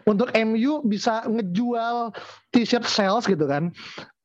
untuk 0.09 0.33
MU 0.33 0.81
bisa 0.87 1.21
ngejual 1.27 2.15
t-shirt 2.49 2.87
sales 2.87 3.27
gitu 3.27 3.45
kan 3.45 3.69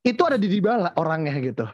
itu 0.07 0.23
ada 0.23 0.39
di 0.39 0.47
Dybala 0.47 0.95
orangnya 0.97 1.35
gitu 1.43 1.67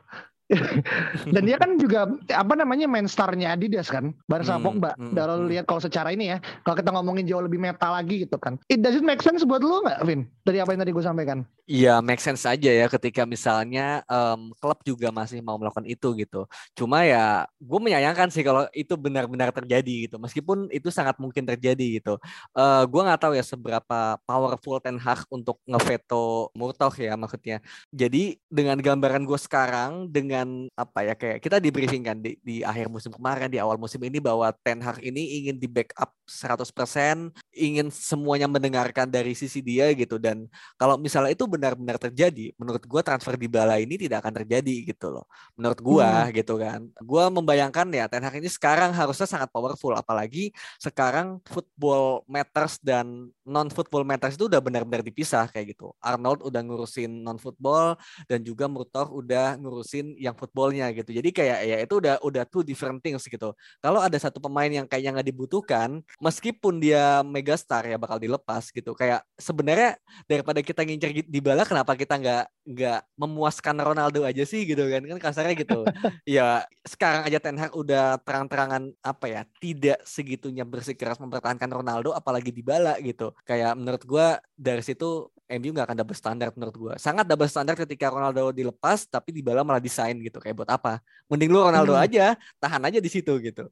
dan 1.34 1.42
dia 1.42 1.56
kan 1.56 1.76
juga 1.80 2.08
apa 2.32 2.54
namanya 2.54 2.86
main 2.88 3.08
starnya 3.08 3.56
Adidas 3.56 3.88
kan 3.88 4.12
bareng 4.28 4.46
sama 4.46 4.58
hmm, 4.58 4.66
Pogba. 4.66 4.90
Hmm, 4.96 5.14
kalau 5.16 5.36
hmm. 5.42 5.48
lihat 5.50 5.64
kalau 5.68 5.80
secara 5.80 6.08
ini 6.12 6.36
ya, 6.36 6.38
kalau 6.64 6.76
kita 6.78 6.90
ngomongin 6.92 7.24
jauh 7.28 7.44
lebih 7.44 7.58
meta 7.60 7.88
lagi 7.88 8.24
gitu 8.24 8.36
kan. 8.36 8.56
It 8.68 8.84
does 8.84 8.96
it 8.96 9.04
make 9.04 9.20
sense 9.20 9.44
buat 9.44 9.64
lu 9.64 9.84
nggak, 9.84 10.00
Vin? 10.04 10.28
Dari 10.42 10.58
apa 10.58 10.74
yang 10.74 10.80
tadi 10.82 10.92
gue 10.92 11.04
sampaikan? 11.04 11.38
Iya, 11.70 12.02
make 12.02 12.18
sense 12.18 12.42
aja 12.42 12.70
ya 12.74 12.86
ketika 12.90 13.22
misalnya 13.22 14.02
um, 14.10 14.50
klub 14.58 14.82
juga 14.82 15.14
masih 15.14 15.38
mau 15.40 15.54
melakukan 15.56 15.86
itu 15.86 16.10
gitu. 16.18 16.44
Cuma 16.74 17.06
ya 17.06 17.46
gue 17.62 17.78
menyayangkan 17.78 18.28
sih 18.34 18.42
kalau 18.42 18.66
itu 18.74 18.98
benar-benar 18.98 19.54
terjadi 19.54 20.10
gitu. 20.10 20.18
Meskipun 20.18 20.66
itu 20.74 20.90
sangat 20.90 21.16
mungkin 21.22 21.46
terjadi 21.46 22.02
gitu. 22.02 22.18
Uh, 22.50 22.82
gue 22.90 23.00
nggak 23.00 23.20
tahu 23.22 23.32
ya 23.38 23.44
seberapa 23.46 24.18
powerful 24.26 24.82
Ten 24.82 24.98
Hag 24.98 25.22
untuk 25.30 25.62
ngeveto 25.62 26.50
Murtoh 26.58 26.92
ya 26.98 27.14
maksudnya. 27.14 27.62
Jadi 27.94 28.42
dengan 28.50 28.82
gambaran 28.82 29.22
gue 29.22 29.38
sekarang 29.38 30.10
dengan 30.10 30.41
dengan 30.42 30.66
apa 30.74 30.98
ya 31.06 31.14
kayak 31.14 31.38
kita 31.38 31.56
di 31.62 31.70
briefing 31.70 32.02
kan 32.02 32.18
di, 32.18 32.34
di 32.42 32.66
akhir 32.66 32.90
musim 32.90 33.14
kemarin 33.14 33.46
di 33.46 33.62
awal 33.62 33.78
musim 33.78 34.02
ini 34.02 34.18
bahwa 34.18 34.50
Ten 34.66 34.82
Hag 34.82 34.98
ini 35.00 35.42
ingin 35.42 35.56
di 35.56 35.70
backup 35.70 36.10
100% 36.26 37.30
ingin 37.54 37.88
semuanya 37.88 38.50
mendengarkan 38.50 39.08
dari 39.08 39.32
sisi 39.32 39.62
dia 39.62 39.88
gitu 39.94 40.18
dan 40.18 40.50
kalau 40.74 40.98
misalnya 40.98 41.32
itu 41.32 41.46
benar-benar 41.46 41.96
terjadi 41.96 42.52
menurut 42.58 42.82
gua 42.84 43.06
transfer 43.06 43.38
di 43.38 43.46
bala 43.46 43.78
ini 43.78 43.94
tidak 43.94 44.26
akan 44.26 44.44
terjadi 44.44 44.90
gitu 44.90 45.14
loh 45.14 45.24
menurut 45.54 45.78
gua 45.78 46.26
hmm. 46.26 46.32
gitu 46.42 46.54
kan 46.58 46.80
gua 47.04 47.30
membayangkan 47.30 47.86
ya 47.92 48.04
Ten 48.10 48.24
Hag 48.26 48.36
ini 48.40 48.50
sekarang 48.50 48.90
harusnya 48.92 49.28
sangat 49.28 49.48
powerful 49.54 49.94
apalagi 49.94 50.50
sekarang 50.82 51.38
football 51.46 52.26
matters 52.26 52.82
dan 52.82 53.30
non 53.46 53.68
football 53.70 54.02
matters 54.02 54.34
itu 54.34 54.50
udah 54.50 54.58
benar-benar 54.58 55.06
dipisah 55.06 55.46
kayak 55.46 55.76
gitu 55.76 55.94
Arnold 56.02 56.42
udah 56.42 56.60
ngurusin 56.64 57.22
non 57.22 57.38
football 57.38 57.94
dan 58.26 58.42
juga 58.42 58.66
Murtoh 58.72 59.08
udah 59.12 59.60
ngurusin 59.60 60.16
yang 60.16 60.32
footballnya 60.32 60.88
gitu. 60.96 61.12
Jadi 61.12 61.28
kayak 61.30 61.58
ya 61.62 61.76
itu 61.84 61.94
udah 62.00 62.16
udah 62.24 62.44
two 62.48 62.64
different 62.64 63.04
things 63.04 63.24
gitu. 63.26 63.52
Kalau 63.78 64.00
ada 64.00 64.16
satu 64.16 64.40
pemain 64.40 64.68
yang 64.68 64.86
kayaknya 64.88 65.20
nggak 65.20 65.28
dibutuhkan, 65.28 66.00
meskipun 66.18 66.80
dia 66.80 67.20
megastar 67.42 67.82
ya 67.90 67.98
bakal 67.98 68.22
dilepas 68.22 68.70
gitu. 68.70 68.94
Kayak 68.94 69.26
sebenarnya 69.34 69.98
daripada 70.30 70.62
kita 70.62 70.86
ngincer 70.86 71.26
di 71.26 71.40
bala, 71.42 71.66
kenapa 71.66 71.98
kita 71.98 72.16
nggak 72.22 72.44
nggak 72.62 73.00
memuaskan 73.18 73.76
Ronaldo 73.82 74.22
aja 74.22 74.46
sih 74.46 74.62
gitu 74.62 74.86
kan? 74.86 75.02
Kan 75.02 75.18
kasarnya 75.18 75.54
gitu. 75.58 75.82
ya 76.26 76.62
sekarang 76.86 77.26
aja 77.26 77.38
Ten 77.42 77.58
Hag 77.58 77.74
udah 77.74 78.18
terang-terangan 78.22 78.94
apa 79.02 79.26
ya 79.26 79.42
tidak 79.58 79.98
segitunya 80.06 80.62
bersikeras 80.62 81.18
mempertahankan 81.18 81.70
Ronaldo, 81.70 82.14
apalagi 82.14 82.54
di 82.54 82.62
bala 82.62 82.98
gitu. 83.02 83.34
Kayak 83.42 83.74
menurut 83.74 84.02
gue 84.06 84.26
dari 84.54 84.82
situ 84.82 85.30
MU 85.52 85.70
nggak 85.74 85.86
akan 85.90 85.98
double 86.00 86.16
standar 86.16 86.48
menurut 86.56 86.76
gue. 86.76 86.94
Sangat 86.96 87.28
double 87.28 87.50
standar 87.50 87.74
ketika 87.76 88.08
Ronaldo 88.08 88.54
dilepas 88.54 89.04
tapi 89.04 89.34
di 89.34 89.44
bala 89.44 89.66
malah 89.66 89.82
desain 89.82 90.16
gitu. 90.16 90.40
Kayak 90.40 90.64
buat 90.64 90.70
apa? 90.70 91.02
Mending 91.28 91.50
lu 91.52 91.60
Ronaldo 91.60 91.92
hmm. 91.92 92.04
aja, 92.04 92.26
tahan 92.56 92.82
aja 92.88 92.98
di 93.02 93.10
situ 93.10 93.36
gitu. 93.42 93.68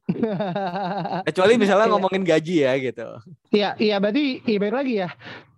Kecuali 1.27 1.57
misalnya 1.57 1.89
ngomongin 1.89 2.21
gaji 2.21 2.55
ya 2.67 2.73
gitu. 2.77 3.07
Iya, 3.49 3.69
iya 3.81 3.95
berarti 3.97 4.45
iya 4.45 4.57
baik 4.61 4.75
lagi 4.75 4.93
ya. 5.01 5.09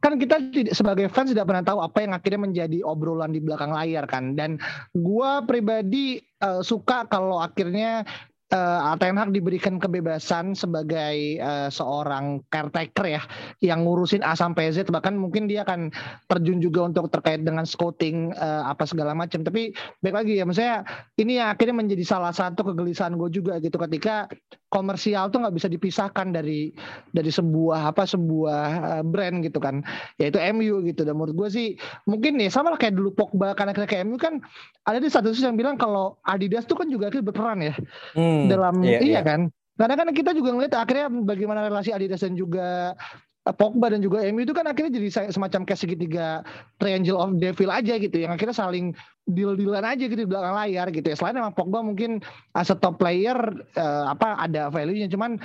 Kan 0.03 0.19
kita 0.19 0.35
sebagai 0.75 1.07
fans 1.07 1.31
tidak 1.31 1.47
pernah 1.47 1.63
tahu 1.63 1.79
apa 1.79 2.03
yang 2.03 2.11
akhirnya 2.11 2.41
menjadi 2.43 2.83
obrolan 2.83 3.31
di 3.31 3.39
belakang 3.39 3.71
layar 3.71 4.03
kan. 4.03 4.35
Dan 4.35 4.59
gue 4.91 5.31
pribadi 5.47 6.19
uh, 6.43 6.59
suka 6.59 7.07
kalau 7.07 7.39
akhirnya 7.39 8.03
uh, 8.51 8.99
Ten 8.99 9.15
Hag 9.15 9.31
diberikan 9.31 9.79
kebebasan 9.79 10.53
sebagai 10.53 11.39
uh, 11.39 11.71
seorang 11.71 12.43
caretaker 12.51 13.05
ya 13.07 13.21
yang 13.63 13.87
ngurusin 13.87 14.21
A 14.21 14.35
sampai 14.35 14.75
Z. 14.75 14.91
Bahkan 14.91 15.15
mungkin 15.15 15.47
dia 15.47 15.63
akan 15.63 15.89
terjun 16.27 16.59
juga 16.59 16.83
untuk 16.83 17.07
terkait 17.07 17.41
dengan 17.41 17.63
scouting 17.63 18.35
uh, 18.35 18.67
apa 18.67 18.83
segala 18.83 19.15
macam. 19.15 19.41
Tapi 19.41 19.71
baik 20.03 20.15
lagi 20.19 20.33
ya 20.35 20.43
maksudnya 20.43 20.83
ini 21.15 21.39
yang 21.41 21.49
akhirnya 21.55 21.79
menjadi 21.79 22.03
salah 22.03 22.35
satu 22.35 22.61
kegelisahan 22.75 23.15
gue 23.15 23.29
juga 23.31 23.57
gitu. 23.63 23.79
Ketika 23.79 24.29
komersial 24.73 25.29
tuh 25.29 25.45
nggak 25.45 25.53
bisa 25.53 25.69
dipisahkan 25.69 26.33
dari 26.33 26.73
dari 27.13 27.29
sebuah 27.29 27.93
apa 27.93 28.09
sebuah 28.09 28.61
brand 29.05 29.45
gitu 29.45 29.61
kan. 29.61 29.85
Yaitu 30.17 30.41
MU 30.57 30.81
gitu. 30.89 31.05
Dan 31.05 31.21
menurut 31.21 31.37
gue 31.37 31.49
sih 31.53 31.67
mungkin 32.09 32.41
nih 32.41 32.49
sama 32.49 32.73
lah 32.73 32.81
kayak 32.81 32.97
dulu 32.97 33.13
Pogba 33.13 33.53
karena 33.53 33.77
kayak 33.77 34.09
MU 34.09 34.17
kan 34.17 34.41
ada 34.89 34.97
di 34.97 35.13
satu 35.13 35.29
yang 35.29 35.53
bilang 35.53 35.77
kalau 35.77 36.17
Adidas 36.25 36.65
tuh 36.65 36.81
kan 36.81 36.89
juga 36.89 37.13
berperan 37.13 37.61
ya. 37.61 37.77
Hmm 38.17 38.49
dalam 38.49 38.81
iya, 38.81 38.97
iya, 38.97 39.19
iya. 39.19 39.21
kan. 39.21 39.53
Karena 39.73 39.93
kan 39.97 40.07
kita 40.13 40.31
juga 40.37 40.53
ngeliat 40.53 40.73
akhirnya 40.77 41.09
bagaimana 41.09 41.65
relasi 41.65 41.89
Adidas 41.93 42.21
dan 42.21 42.33
juga 42.37 42.93
eh, 42.93 43.32
Pogba 43.51 43.91
dan 43.91 43.99
juga 43.99 44.23
MU 44.31 44.47
itu 44.47 44.55
kan 44.55 44.63
akhirnya 44.63 44.95
jadi 44.95 45.27
semacam 45.35 45.67
kayak 45.67 45.79
segitiga 45.83 46.47
triangle 46.79 47.19
of 47.19 47.35
devil 47.35 47.67
aja 47.75 47.99
gitu 47.99 48.23
yang 48.23 48.31
akhirnya 48.31 48.55
saling 48.55 48.95
deal-dealan 49.27 49.83
aja 49.83 50.07
gitu 50.07 50.23
di 50.23 50.29
belakang 50.31 50.55
layar 50.55 50.87
gitu 50.95 51.11
ya. 51.11 51.15
Selain 51.19 51.35
emang 51.35 51.51
Pogba 51.51 51.83
mungkin 51.83 52.23
as 52.55 52.71
a 52.71 52.77
top 52.79 53.03
player 53.03 53.35
uh, 53.75 54.07
apa 54.07 54.39
ada 54.39 54.71
value-nya 54.71 55.11
cuman 55.11 55.43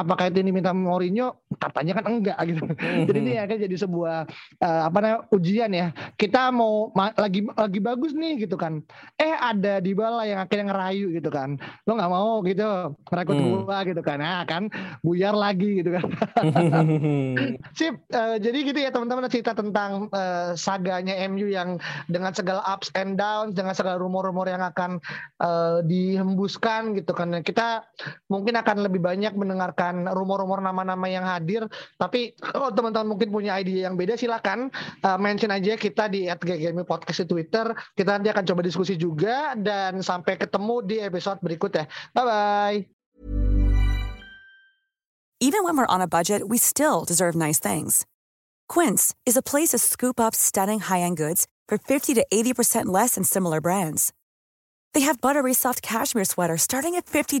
apakah 0.00 0.32
itu 0.32 0.40
diminta 0.40 0.72
Mourinho 0.72 1.44
katanya 1.60 2.00
kan 2.00 2.04
enggak 2.08 2.38
gitu. 2.48 2.64
Mm-hmm. 2.64 3.04
Jadi 3.04 3.18
ini 3.20 3.32
akan 3.36 3.56
jadi 3.68 3.76
sebuah 3.76 4.16
uh, 4.64 4.82
apa 4.88 4.96
namanya 4.98 5.20
ujian 5.34 5.70
ya. 5.76 5.86
Kita 6.16 6.48
mau 6.48 6.88
lagi 6.96 7.44
lagi 7.44 7.80
bagus 7.82 8.16
nih 8.16 8.48
gitu 8.48 8.56
kan. 8.56 8.80
Eh 9.20 9.34
ada 9.36 9.82
di 9.84 9.92
bala 9.92 10.24
yang 10.24 10.40
akhirnya 10.40 10.72
ngerayu 10.72 11.12
gitu 11.12 11.28
kan. 11.28 11.60
Lo 11.84 12.00
nggak 12.00 12.12
mau 12.12 12.40
gitu 12.46 12.96
merekrut 13.12 13.36
mm. 13.36 13.48
gua 13.66 13.78
gitu 13.84 14.00
kan. 14.00 14.18
Nah 14.24 14.42
kan 14.48 14.72
buyar 15.04 15.36
lagi 15.36 15.84
gitu 15.84 15.92
kan. 15.92 16.06
Sip. 17.78 18.00
Uh, 18.10 18.40
jadi 18.40 18.58
gitu 18.64 18.78
ya 18.80 18.90
teman-teman 18.94 19.28
cerita 19.28 19.52
tentang 19.52 20.08
uh, 20.14 20.56
saganya 20.56 21.14
MU 21.28 21.50
yang 21.50 21.76
dengan 22.08 22.32
segala 22.32 22.64
ups 22.64 22.88
and 22.96 23.20
downs, 23.20 23.52
dengan 23.52 23.76
segala 23.76 24.00
rumor-rumor 24.00 24.48
yang 24.48 24.64
akan 24.64 25.02
uh, 25.42 25.84
dihembuskan 25.84 26.96
gitu 26.96 27.12
kan. 27.12 27.34
Kita 27.44 27.84
mungkin 28.30 28.56
akan 28.56 28.86
lebih 28.86 29.02
banyak 29.02 29.34
mendengarkan 29.34 29.89
dengan 29.92 30.14
rumor-rumor 30.14 30.62
nama-nama 30.62 31.06
yang 31.10 31.26
hadir. 31.26 31.66
Tapi 31.98 32.34
kalau 32.38 32.70
teman-teman 32.70 33.16
mungkin 33.16 33.28
punya 33.34 33.58
ide 33.58 33.82
yang 33.82 33.98
beda 33.98 34.14
silakan 34.14 34.70
uh, 35.02 35.18
mention 35.18 35.50
aja 35.50 35.74
kita 35.74 36.06
di 36.08 36.30
@ggmi 36.30 36.86
podcast 36.86 37.24
di 37.24 37.26
Twitter. 37.28 37.72
Kita 37.96 38.18
nanti 38.18 38.28
akan 38.30 38.44
coba 38.46 38.60
diskusi 38.62 38.94
juga 38.94 39.54
dan 39.58 40.00
sampai 40.00 40.38
ketemu 40.38 40.76
di 40.86 40.96
episode 41.02 41.38
berikutnya. 41.42 41.86
Bye 42.14 42.24
bye. 42.24 42.78
Even 45.40 45.64
when 45.64 45.72
we're 45.72 45.88
on 45.88 46.04
a 46.04 46.08
budget, 46.08 46.52
we 46.52 46.60
still 46.60 47.08
deserve 47.08 47.34
nice 47.34 47.58
things. 47.58 48.04
Quince 48.68 49.16
is 49.24 49.40
a 49.40 49.42
place 49.42 49.70
to 49.70 49.78
scoop 49.78 50.20
up 50.20 50.34
stunning 50.34 50.80
high-end 50.80 51.16
goods 51.16 51.48
for 51.66 51.78
50 51.78 52.12
to 52.14 52.26
80% 52.30 52.86
less 52.86 53.14
than 53.16 53.24
similar 53.24 53.60
brands. 53.60 54.12
They 54.92 55.00
have 55.00 55.20
buttery 55.20 55.54
soft 55.54 55.80
cashmere 55.80 56.26
sweaters 56.26 56.62
starting 56.62 56.94
at 56.94 57.06
$50 57.06 57.40